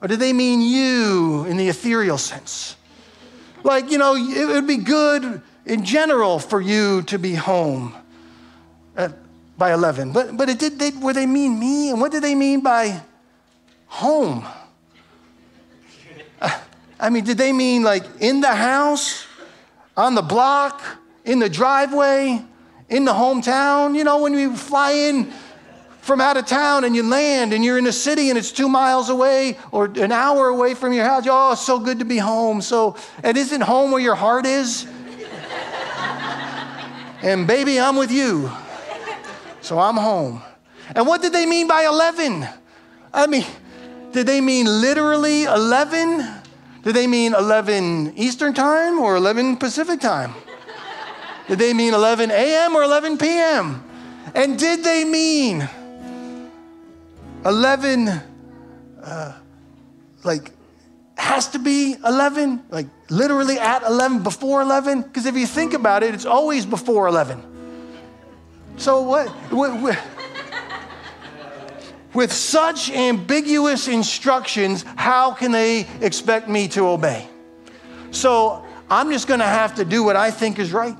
Or 0.00 0.08
did 0.08 0.20
they 0.20 0.32
mean 0.32 0.60
you 0.60 1.44
in 1.44 1.56
the 1.56 1.68
ethereal 1.68 2.18
sense? 2.18 2.76
Like, 3.64 3.90
you 3.90 3.98
know, 3.98 4.14
it 4.14 4.46
would 4.46 4.66
be 4.66 4.76
good 4.76 5.42
in 5.66 5.84
general 5.84 6.38
for 6.38 6.60
you 6.60 7.02
to 7.02 7.18
be 7.18 7.34
home. 7.34 7.94
At, 8.96 9.12
by 9.58 9.72
11. 9.74 10.12
But, 10.12 10.36
but 10.36 10.48
it 10.48 10.60
did, 10.60 10.78
they, 10.78 10.92
were 10.92 11.12
they 11.12 11.26
mean 11.26 11.58
me? 11.58 11.90
And 11.90 12.00
what 12.00 12.12
did 12.12 12.22
they 12.22 12.36
mean 12.36 12.60
by 12.60 13.02
home? 13.86 14.46
I 17.00 17.10
mean, 17.10 17.24
did 17.24 17.36
they 17.36 17.52
mean 17.52 17.82
like 17.82 18.04
in 18.20 18.40
the 18.40 18.54
house, 18.54 19.26
on 19.96 20.14
the 20.14 20.22
block, 20.22 20.80
in 21.24 21.40
the 21.40 21.48
driveway, 21.48 22.42
in 22.88 23.04
the 23.04 23.12
hometown? 23.12 23.96
You 23.96 24.04
know, 24.04 24.22
when 24.22 24.32
you 24.32 24.56
fly 24.56 24.92
in 24.92 25.32
from 26.00 26.20
out 26.22 26.36
of 26.38 26.46
town 26.46 26.84
and 26.84 26.96
you 26.96 27.02
land 27.02 27.52
and 27.52 27.62
you're 27.62 27.76
in 27.76 27.86
a 27.86 27.92
city 27.92 28.30
and 28.30 28.38
it's 28.38 28.50
two 28.50 28.68
miles 28.68 29.10
away 29.10 29.58
or 29.72 29.86
an 29.86 30.12
hour 30.12 30.48
away 30.48 30.74
from 30.74 30.92
your 30.92 31.04
house, 31.04 31.26
oh, 31.28 31.52
it's 31.52 31.60
so 31.60 31.78
good 31.78 31.98
to 31.98 32.04
be 32.04 32.16
home. 32.16 32.62
So, 32.62 32.96
and 33.22 33.36
isn't 33.36 33.60
home 33.60 33.90
where 33.90 34.00
your 34.00 34.14
heart 34.14 34.46
is? 34.46 34.86
and 37.22 37.46
baby, 37.46 37.78
I'm 37.78 37.96
with 37.96 38.10
you. 38.10 38.50
So 39.60 39.78
I'm 39.78 39.96
home. 39.96 40.42
And 40.94 41.06
what 41.06 41.22
did 41.22 41.32
they 41.32 41.46
mean 41.46 41.68
by 41.68 41.84
11? 41.84 42.46
I 43.12 43.26
mean, 43.26 43.44
did 44.12 44.26
they 44.26 44.40
mean 44.40 44.66
literally 44.66 45.44
11? 45.44 46.26
Did 46.82 46.94
they 46.94 47.06
mean 47.06 47.34
11 47.34 48.14
Eastern 48.16 48.54
time 48.54 48.98
or 48.98 49.16
11 49.16 49.56
Pacific 49.56 50.00
time? 50.00 50.34
Did 51.48 51.58
they 51.58 51.72
mean 51.72 51.94
11 51.94 52.30
a.m. 52.30 52.74
or 52.74 52.82
11 52.82 53.18
p.m.? 53.18 53.84
And 54.34 54.58
did 54.58 54.84
they 54.84 55.04
mean 55.04 55.68
11, 57.44 58.08
uh, 59.02 59.38
like, 60.24 60.52
has 61.16 61.48
to 61.48 61.58
be 61.58 61.96
11? 62.04 62.64
Like, 62.70 62.86
literally 63.08 63.58
at 63.58 63.82
11, 63.82 64.22
before 64.22 64.60
11? 64.60 65.02
Because 65.02 65.26
if 65.26 65.36
you 65.36 65.46
think 65.46 65.72
about 65.72 66.02
it, 66.02 66.14
it's 66.14 66.26
always 66.26 66.66
before 66.66 67.06
11. 67.08 67.57
So 68.78 69.02
what? 69.02 69.52
With, 69.52 69.98
with 72.14 72.32
such 72.32 72.90
ambiguous 72.90 73.88
instructions, 73.88 74.84
how 74.96 75.32
can 75.32 75.50
they 75.50 75.86
expect 76.00 76.48
me 76.48 76.68
to 76.68 76.86
obey? 76.88 77.28
So 78.12 78.64
I'm 78.88 79.10
just 79.10 79.26
going 79.26 79.40
to 79.40 79.46
have 79.46 79.74
to 79.76 79.84
do 79.84 80.04
what 80.04 80.16
I 80.16 80.30
think 80.30 80.58
is 80.58 80.72
right. 80.72 80.96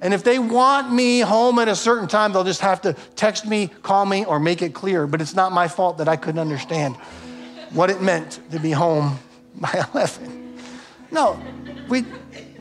And 0.00 0.12
if 0.12 0.22
they 0.22 0.38
want 0.38 0.92
me 0.92 1.20
home 1.20 1.58
at 1.58 1.68
a 1.68 1.74
certain 1.76 2.08
time, 2.08 2.32
they'll 2.32 2.44
just 2.44 2.60
have 2.60 2.80
to 2.82 2.94
text 3.16 3.46
me, 3.46 3.68
call 3.82 4.04
me, 4.04 4.24
or 4.24 4.38
make 4.38 4.62
it 4.62 4.74
clear. 4.74 5.06
But 5.06 5.20
it's 5.20 5.34
not 5.34 5.52
my 5.52 5.66
fault 5.68 5.98
that 5.98 6.08
I 6.08 6.16
couldn't 6.16 6.40
understand 6.40 6.96
what 7.70 7.90
it 7.90 8.02
meant 8.02 8.40
to 8.50 8.60
be 8.60 8.70
home 8.70 9.18
by 9.54 9.84
11. 9.94 10.58
No, 11.10 11.40
we, 11.88 12.04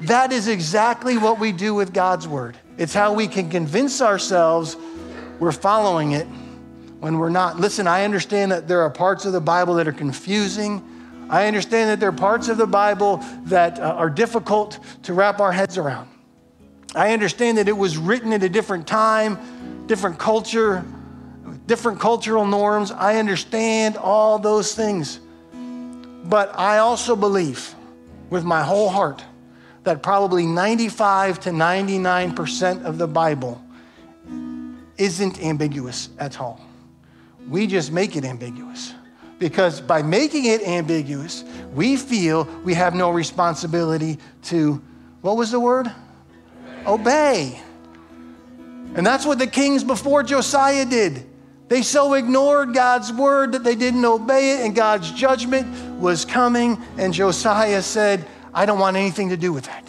that 0.01 0.31
is 0.31 0.47
exactly 0.47 1.17
what 1.17 1.39
we 1.39 1.51
do 1.51 1.73
with 1.73 1.93
God's 1.93 2.27
word. 2.27 2.57
It's 2.77 2.93
how 2.93 3.13
we 3.13 3.27
can 3.27 3.49
convince 3.49 4.01
ourselves 4.01 4.77
we're 5.39 5.51
following 5.51 6.11
it 6.11 6.25
when 6.99 7.17
we're 7.17 7.29
not. 7.29 7.59
Listen, 7.59 7.87
I 7.87 8.03
understand 8.03 8.51
that 8.51 8.67
there 8.67 8.81
are 8.81 8.89
parts 8.89 9.25
of 9.25 9.33
the 9.33 9.41
Bible 9.41 9.75
that 9.75 9.87
are 9.87 9.93
confusing. 9.93 10.83
I 11.29 11.47
understand 11.47 11.89
that 11.89 11.99
there 11.99 12.09
are 12.09 12.13
parts 12.13 12.49
of 12.49 12.57
the 12.57 12.67
Bible 12.67 13.17
that 13.45 13.79
uh, 13.79 13.83
are 13.83 14.09
difficult 14.09 14.79
to 15.03 15.13
wrap 15.13 15.39
our 15.39 15.51
heads 15.51 15.77
around. 15.77 16.09
I 16.95 17.13
understand 17.13 17.57
that 17.57 17.67
it 17.67 17.77
was 17.77 17.97
written 17.97 18.33
at 18.33 18.43
a 18.43 18.49
different 18.49 18.87
time, 18.87 19.85
different 19.87 20.17
culture, 20.17 20.85
different 21.67 21.99
cultural 21.99 22.45
norms. 22.45 22.91
I 22.91 23.17
understand 23.17 23.97
all 23.97 24.39
those 24.39 24.73
things. 24.73 25.19
But 26.23 26.57
I 26.57 26.79
also 26.79 27.15
believe 27.15 27.75
with 28.29 28.43
my 28.43 28.63
whole 28.63 28.89
heart 28.89 29.23
that 29.87 30.03
probably 30.03 30.45
95 30.45 31.39
to 31.39 31.49
99% 31.49 32.83
of 32.83 32.97
the 32.97 33.07
Bible 33.07 33.63
isn't 34.97 35.41
ambiguous 35.41 36.09
at 36.19 36.41
all. 36.41 36.59
We 37.47 37.67
just 37.67 37.93
make 37.93 38.17
it 38.17 38.25
ambiguous. 38.25 38.93
Because 39.39 39.79
by 39.79 40.01
making 40.01 40.43
it 40.43 40.61
ambiguous, 40.67 41.45
we 41.73 41.95
feel 41.95 42.43
we 42.65 42.73
have 42.73 42.95
no 42.95 43.11
responsibility 43.11 44.19
to, 44.43 44.81
what 45.21 45.37
was 45.37 45.51
the 45.51 45.59
word? 45.59 45.89
Obey. 46.85 47.57
And 48.93 49.07
that's 49.07 49.25
what 49.25 49.39
the 49.39 49.47
kings 49.47 49.85
before 49.85 50.21
Josiah 50.21 50.83
did. 50.83 51.25
They 51.69 51.81
so 51.81 52.13
ignored 52.15 52.73
God's 52.73 53.13
word 53.13 53.53
that 53.53 53.63
they 53.63 53.75
didn't 53.75 54.03
obey 54.03 54.55
it, 54.55 54.65
and 54.65 54.75
God's 54.75 55.11
judgment 55.11 55.97
was 55.97 56.25
coming. 56.25 56.77
And 56.97 57.13
Josiah 57.13 57.81
said, 57.81 58.27
I 58.57 58.65
don't 58.65 58.79
want 58.79 58.97
anything 58.97 59.29
to 59.29 59.37
do 59.37 59.53
with 59.53 59.65
that. 59.65 59.87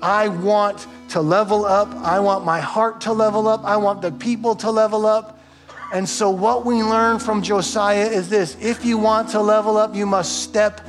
I 0.00 0.28
want 0.28 0.86
to 1.10 1.20
level 1.20 1.66
up. 1.66 1.94
I 1.96 2.18
want 2.18 2.46
my 2.46 2.58
heart 2.58 3.02
to 3.02 3.12
level 3.12 3.46
up. 3.46 3.62
I 3.62 3.76
want 3.76 4.00
the 4.00 4.10
people 4.10 4.54
to 4.56 4.70
level 4.70 5.04
up. 5.04 5.38
And 5.92 6.08
so, 6.08 6.30
what 6.30 6.64
we 6.64 6.82
learn 6.82 7.18
from 7.18 7.42
Josiah 7.42 8.06
is 8.06 8.30
this 8.30 8.56
if 8.58 8.86
you 8.86 8.96
want 8.96 9.28
to 9.30 9.40
level 9.42 9.76
up, 9.76 9.94
you 9.94 10.06
must 10.06 10.44
step 10.44 10.80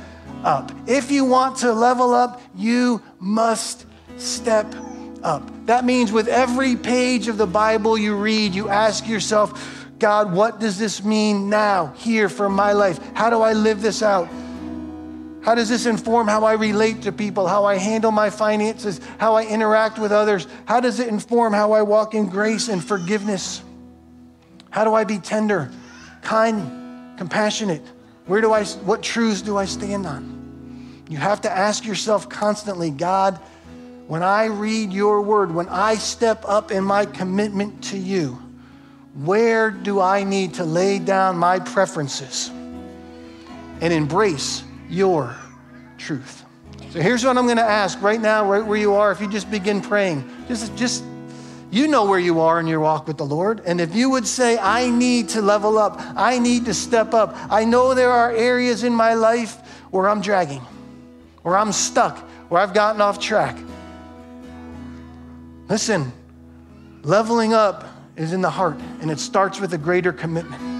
up. 0.42 0.72
If 0.86 1.10
you 1.10 1.26
want 1.26 1.58
to 1.58 1.74
level 1.74 2.14
up, 2.14 2.40
you 2.56 3.02
must 3.18 3.84
step 4.16 4.74
up. 5.22 5.66
That 5.66 5.84
means 5.84 6.12
with 6.12 6.28
every 6.28 6.76
page 6.76 7.28
of 7.28 7.36
the 7.36 7.46
Bible 7.46 7.98
you 7.98 8.16
read, 8.16 8.54
you 8.54 8.70
ask 8.70 9.06
yourself, 9.06 9.86
God, 9.98 10.32
what 10.32 10.60
does 10.60 10.78
this 10.78 11.04
mean 11.04 11.50
now, 11.50 11.88
here 11.98 12.30
for 12.30 12.48
my 12.48 12.72
life? 12.72 12.98
How 13.12 13.28
do 13.28 13.42
I 13.42 13.52
live 13.52 13.82
this 13.82 14.02
out? 14.02 14.30
How 15.42 15.56
does 15.56 15.68
this 15.68 15.86
inform 15.86 16.28
how 16.28 16.44
I 16.44 16.52
relate 16.52 17.02
to 17.02 17.12
people, 17.12 17.48
how 17.48 17.64
I 17.64 17.76
handle 17.76 18.12
my 18.12 18.30
finances, 18.30 19.00
how 19.18 19.34
I 19.34 19.44
interact 19.44 19.98
with 19.98 20.12
others? 20.12 20.46
How 20.66 20.78
does 20.78 21.00
it 21.00 21.08
inform 21.08 21.52
how 21.52 21.72
I 21.72 21.82
walk 21.82 22.14
in 22.14 22.28
grace 22.28 22.68
and 22.68 22.82
forgiveness? 22.82 23.62
How 24.70 24.84
do 24.84 24.94
I 24.94 25.02
be 25.02 25.18
tender, 25.18 25.70
kind, 26.22 27.18
compassionate? 27.18 27.82
Where 28.26 28.40
do 28.40 28.52
I 28.52 28.64
what 28.64 29.02
truths 29.02 29.42
do 29.42 29.56
I 29.56 29.64
stand 29.64 30.06
on? 30.06 31.04
You 31.08 31.18
have 31.18 31.40
to 31.42 31.50
ask 31.50 31.84
yourself 31.84 32.28
constantly, 32.28 32.90
God, 32.90 33.38
when 34.06 34.22
I 34.22 34.44
read 34.44 34.92
your 34.92 35.22
word, 35.22 35.52
when 35.52 35.68
I 35.68 35.96
step 35.96 36.44
up 36.46 36.70
in 36.70 36.84
my 36.84 37.04
commitment 37.04 37.82
to 37.84 37.98
you, 37.98 38.40
where 39.14 39.72
do 39.72 40.00
I 40.00 40.22
need 40.22 40.54
to 40.54 40.64
lay 40.64 41.00
down 41.00 41.36
my 41.36 41.58
preferences 41.58 42.48
and 43.80 43.92
embrace 43.92 44.62
your 44.92 45.34
truth. 45.96 46.44
So 46.90 47.00
here's 47.00 47.24
what 47.24 47.38
I'm 47.38 47.46
going 47.46 47.56
to 47.56 47.62
ask 47.62 48.00
right 48.02 48.20
now, 48.20 48.44
right 48.48 48.64
where 48.64 48.76
you 48.76 48.92
are. 48.92 49.10
If 49.10 49.20
you 49.20 49.28
just 49.28 49.50
begin 49.50 49.80
praying, 49.80 50.28
just, 50.48 50.76
just 50.76 51.02
you 51.70 51.88
know 51.88 52.04
where 52.04 52.18
you 52.18 52.40
are 52.40 52.60
in 52.60 52.66
your 52.66 52.80
walk 52.80 53.06
with 53.06 53.16
the 53.16 53.24
Lord. 53.24 53.62
And 53.64 53.80
if 53.80 53.94
you 53.94 54.10
would 54.10 54.26
say, 54.26 54.58
I 54.58 54.90
need 54.90 55.30
to 55.30 55.40
level 55.40 55.78
up, 55.78 55.96
I 55.98 56.38
need 56.38 56.66
to 56.66 56.74
step 56.74 57.14
up, 57.14 57.34
I 57.50 57.64
know 57.64 57.94
there 57.94 58.10
are 58.10 58.30
areas 58.30 58.84
in 58.84 58.92
my 58.92 59.14
life 59.14 59.56
where 59.90 60.08
I'm 60.08 60.20
dragging. 60.20 60.60
where 61.42 61.56
I'm 61.56 61.72
stuck, 61.72 62.18
where 62.48 62.60
I've 62.60 62.74
gotten 62.74 63.00
off 63.00 63.18
track. 63.18 63.56
Listen, 65.68 66.12
leveling 67.02 67.52
up 67.52 67.84
is 68.16 68.32
in 68.32 68.40
the 68.40 68.50
heart, 68.50 68.78
and 69.00 69.10
it 69.10 69.18
starts 69.18 69.60
with 69.60 69.74
a 69.74 69.78
greater 69.78 70.12
commitment. 70.12 70.71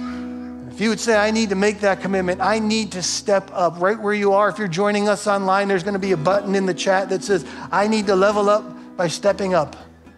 If 0.72 0.80
you 0.80 0.88
would 0.88 1.00
say, 1.00 1.14
I 1.16 1.30
need 1.30 1.50
to 1.50 1.54
make 1.54 1.80
that 1.80 2.00
commitment, 2.00 2.40
I 2.40 2.58
need 2.58 2.92
to 2.92 3.02
step 3.02 3.50
up 3.52 3.78
right 3.78 4.00
where 4.00 4.14
you 4.14 4.32
are. 4.32 4.48
If 4.48 4.56
you're 4.56 4.68
joining 4.68 5.06
us 5.06 5.26
online, 5.26 5.68
there's 5.68 5.82
going 5.82 5.92
to 5.92 6.00
be 6.00 6.12
a 6.12 6.16
button 6.16 6.54
in 6.54 6.64
the 6.64 6.72
chat 6.72 7.10
that 7.10 7.22
says, 7.22 7.44
I 7.70 7.88
need 7.88 8.06
to 8.06 8.16
level 8.16 8.48
up 8.48 8.96
by 8.96 9.08
stepping 9.08 9.52
up. 9.52 9.76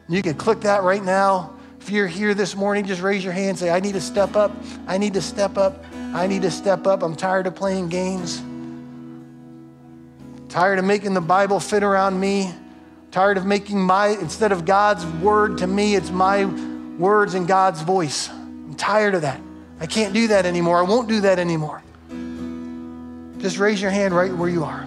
You 0.09 0.23
can 0.23 0.35
click 0.35 0.61
that 0.61 0.85
right 0.85 1.03
now. 1.03 1.57
If 1.81 1.91
you're 1.91 2.07
here 2.07 2.35
this 2.35 2.55
morning, 2.55 2.85
just 2.85 3.03
raise 3.03 3.25
your 3.25 3.33
hand 3.33 3.51
and 3.51 3.59
say, 3.59 3.71
I 3.71 3.81
need 3.81 3.95
to 3.95 4.01
step 4.01 4.37
up. 4.37 4.53
I 4.87 4.97
need 4.97 5.15
to 5.15 5.21
step 5.21 5.59
up. 5.59 5.85
I 5.93 6.29
need 6.29 6.43
to 6.43 6.53
step 6.53 6.87
up. 6.87 7.03
I'm 7.03 7.17
tired 7.17 7.49
of 7.49 7.57
playing 7.57 7.89
games. 7.89 8.41
Tired 10.49 10.79
of 10.79 10.85
making 10.85 11.15
the 11.15 11.21
Bible 11.21 11.59
fit 11.59 11.83
around 11.83 12.21
me. 12.21 12.55
Tired 13.11 13.39
of 13.39 13.45
making 13.45 13.81
my, 13.81 14.09
instead 14.09 14.53
of 14.53 14.65
God's 14.65 15.05
word 15.21 15.59
to 15.59 15.67
me, 15.67 15.97
it's 15.97 16.11
my 16.11 16.45
words 16.97 17.35
and 17.35 17.49
God's 17.49 17.83
voice. 17.83 18.29
I'm 18.31 18.77
tired 18.77 19.17
of 19.17 19.23
that. 19.23 19.41
I 19.85 19.87
can't 19.87 20.15
do 20.15 20.29
that 20.29 20.47
anymore. 20.47 20.79
I 20.79 20.83
won't 20.83 21.11
do 21.11 21.21
that 21.21 21.39
anymore. 21.39 21.83
Just 23.37 23.59
raise 23.59 23.83
your 23.83 23.91
hand 23.91 24.17
right 24.17 24.35
where 24.35 24.49
you 24.49 24.65
are. 24.65 24.87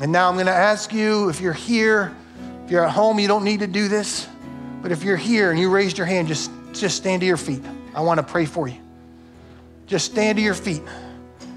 And 0.00 0.10
now 0.10 0.28
I'm 0.28 0.34
going 0.34 0.46
to 0.46 0.52
ask 0.52 0.92
you 0.92 1.28
if 1.28 1.40
you're 1.40 1.52
here, 1.52 2.16
if 2.64 2.70
you're 2.72 2.84
at 2.84 2.90
home, 2.90 3.20
you 3.20 3.28
don't 3.28 3.44
need 3.44 3.60
to 3.60 3.68
do 3.68 3.86
this. 3.86 4.26
But 4.82 4.90
if 4.90 5.04
you're 5.04 5.16
here 5.16 5.52
and 5.52 5.60
you 5.60 5.70
raised 5.70 5.98
your 5.98 6.06
hand, 6.08 6.26
just, 6.26 6.50
just 6.72 6.96
stand 6.96 7.20
to 7.20 7.26
your 7.26 7.36
feet. 7.36 7.62
I 7.94 8.00
want 8.00 8.18
to 8.18 8.24
pray 8.24 8.44
for 8.44 8.66
you. 8.66 8.80
Just 9.86 10.06
stand 10.06 10.38
to 10.38 10.42
your 10.42 10.54
feet. 10.54 10.82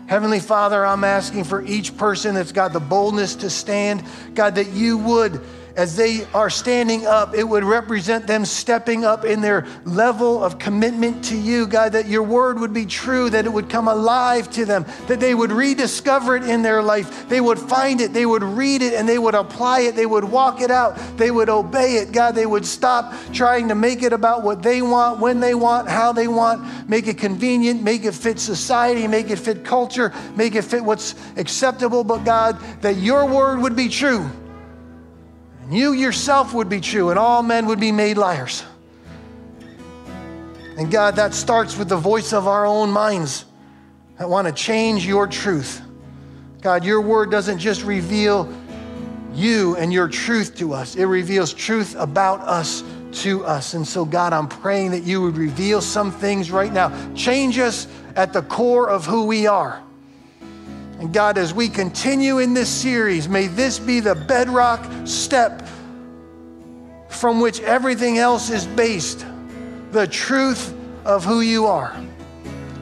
Heavenly 0.06 0.40
Father, 0.40 0.86
I'm 0.86 1.04
asking 1.04 1.46
for 1.46 1.64
each 1.64 1.98
person 1.98 2.36
that's 2.36 2.52
got 2.52 2.74
the 2.74 2.80
boldness 2.80 3.34
to 3.38 3.50
stand, 3.50 4.04
God, 4.36 4.54
that 4.54 4.70
you 4.70 5.00
would 5.00 5.42
as 5.76 5.96
they 5.96 6.26
are 6.34 6.50
standing 6.50 7.06
up, 7.06 7.36
it 7.36 7.44
would 7.44 7.64
represent 7.64 8.28
them 8.28 8.46
stepping 8.46 9.04
up 9.04 9.26
in 9.26 9.42
their 9.42 9.68
level 9.84 10.42
of 10.44 10.58
commitment 10.58 11.24
to 11.26 11.38
you, 11.38 11.68
God, 11.68 11.92
that 11.92 12.08
your 12.08 12.24
word 12.24 12.60
would 12.60 12.74
be 12.74 12.86
true, 12.86 13.30
that 13.30 13.46
it 13.46 13.52
would 13.52 13.70
come 13.70 13.88
alive 13.88 14.50
to 14.52 14.66
them, 14.66 14.86
that 15.08 15.20
they 15.20 15.36
would 15.36 15.52
rediscover 15.52 16.38
it 16.38 16.44
in 16.44 16.62
their 16.62 16.82
life. 16.82 17.28
They 17.28 17.42
would 17.42 17.60
find 17.60 18.00
it, 18.00 18.14
they 18.14 18.26
would 18.26 18.44
read 18.44 18.82
it, 18.82 18.94
and 18.94 19.08
they 19.08 19.20
would 19.20 19.36
apply 19.36 19.82
it, 19.82 19.96
they 19.96 20.06
would 20.06 20.24
walk 20.24 20.62
it 20.62 20.72
out, 20.72 20.98
they 21.18 21.32
would 21.32 21.50
obey 21.50 21.96
it. 21.96 22.14
God, 22.14 22.36
they 22.36 22.46
would 22.46 22.66
stop 22.66 23.14
trying 23.34 23.68
to 23.68 23.76
make 23.76 24.02
it 24.02 24.14
about 24.14 24.44
what 24.44 24.64
they 24.64 24.82
want, 24.82 25.20
when 25.20 25.42
they 25.42 25.56
want, 25.56 25.90
how 25.90 26.14
they 26.14 26.30
want, 26.30 26.90
make 26.90 27.08
it 27.08 27.18
convenient, 27.18 27.84
make 27.84 28.06
it 28.06 28.14
fit 28.14 28.40
society, 28.40 29.08
make 29.08 29.30
it 29.30 29.40
fit 29.40 29.66
culture, 29.66 30.14
make 30.36 30.56
it 30.56 30.64
fit 30.64 30.84
what's 30.84 31.16
acceptable. 31.36 32.06
But 32.06 32.24
God, 32.24 32.58
that 32.82 32.96
your 32.98 33.26
word 33.26 33.60
would 33.60 33.76
be 33.76 33.90
true 33.90 34.30
and 35.66 35.76
you 35.76 35.94
yourself 35.94 36.54
would 36.54 36.70
be 36.70 36.80
true, 36.80 37.10
and 37.10 37.18
all 37.18 37.42
men 37.42 37.66
would 37.66 37.80
be 37.80 37.92
made 37.92 38.18
liars. 38.18 38.64
And 40.78 40.92
God, 40.92 41.16
that 41.16 41.34
starts 41.34 41.78
with 41.78 41.90
the 41.90 41.98
voice 41.98 42.34
of 42.34 42.48
our 42.48 42.66
own 42.66 42.92
minds 42.92 43.46
that 44.20 44.30
want 44.30 44.48
to 44.48 44.54
change 44.54 45.08
your 45.08 45.26
truth. 45.26 45.82
God, 46.62 46.84
your 46.84 47.02
word 47.02 47.32
doesn't 47.32 47.58
just 47.58 47.84
reveal 47.84 48.52
you 49.34 49.76
and 49.78 49.92
your 49.92 50.08
truth 50.08 50.56
to 50.58 50.74
us, 50.74 50.96
it 50.96 51.06
reveals 51.06 51.54
truth 51.54 51.96
about 51.98 52.42
us 52.42 52.84
to 53.12 53.44
us. 53.46 53.74
And 53.74 53.88
so, 53.88 54.06
God, 54.06 54.34
I'm 54.34 54.48
praying 54.48 54.92
that 54.92 55.04
you 55.04 55.22
would 55.22 55.38
reveal 55.38 55.82
some 55.82 56.12
things 56.12 56.52
right 56.52 56.72
now. 56.72 56.92
Change 57.16 57.58
us 57.60 57.88
at 58.16 58.34
the 58.34 58.44
core 58.44 58.90
of 58.90 59.06
who 59.06 59.26
we 59.26 59.48
are. 59.48 59.82
And 61.00 61.14
God, 61.14 61.38
as 61.38 61.54
we 61.54 61.68
continue 61.68 62.40
in 62.40 62.54
this 62.54 62.70
series, 62.70 63.28
may 63.28 63.48
this 63.48 63.80
be 63.80 64.00
the 64.00 64.16
bedrock 64.16 64.86
step 65.06 65.68
from 67.10 67.42
which 67.42 67.60
everything 67.62 68.18
else 68.18 68.50
is 68.50 68.66
based 68.66 69.26
the 69.92 70.08
truth 70.08 70.74
of 71.06 71.24
who 71.24 71.42
you 71.42 71.66
are. 71.66 71.96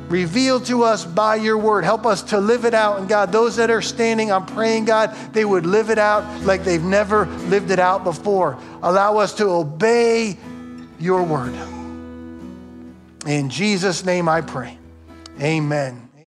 Revealed 0.10 0.66
to 0.66 0.84
us 0.84 1.06
by 1.06 1.36
your 1.36 1.58
word. 1.58 1.84
Help 1.84 2.06
us 2.06 2.22
to 2.24 2.40
live 2.40 2.66
it 2.66 2.74
out. 2.74 3.00
And 3.00 3.08
God, 3.08 3.32
those 3.32 3.56
that 3.56 3.72
are 3.72 3.82
standing, 3.82 4.32
I'm 4.32 4.46
praying, 4.46 4.86
God, 4.86 5.16
they 5.34 5.46
would 5.46 5.66
live 5.66 5.90
it 5.90 5.98
out 5.98 6.24
like 6.44 6.64
they've 6.64 6.84
never 6.84 7.26
lived 7.26 7.72
it 7.72 7.80
out 7.80 8.04
before. 8.04 8.60
Allow 8.82 9.18
us 9.18 9.34
to 9.36 9.46
obey 9.46 10.38
your 11.00 11.24
word. 11.24 11.54
In 13.26 13.50
Jesus' 13.50 14.06
name 14.06 14.28
I 14.28 14.42
pray. 14.42 14.78
Amen. 15.42 16.03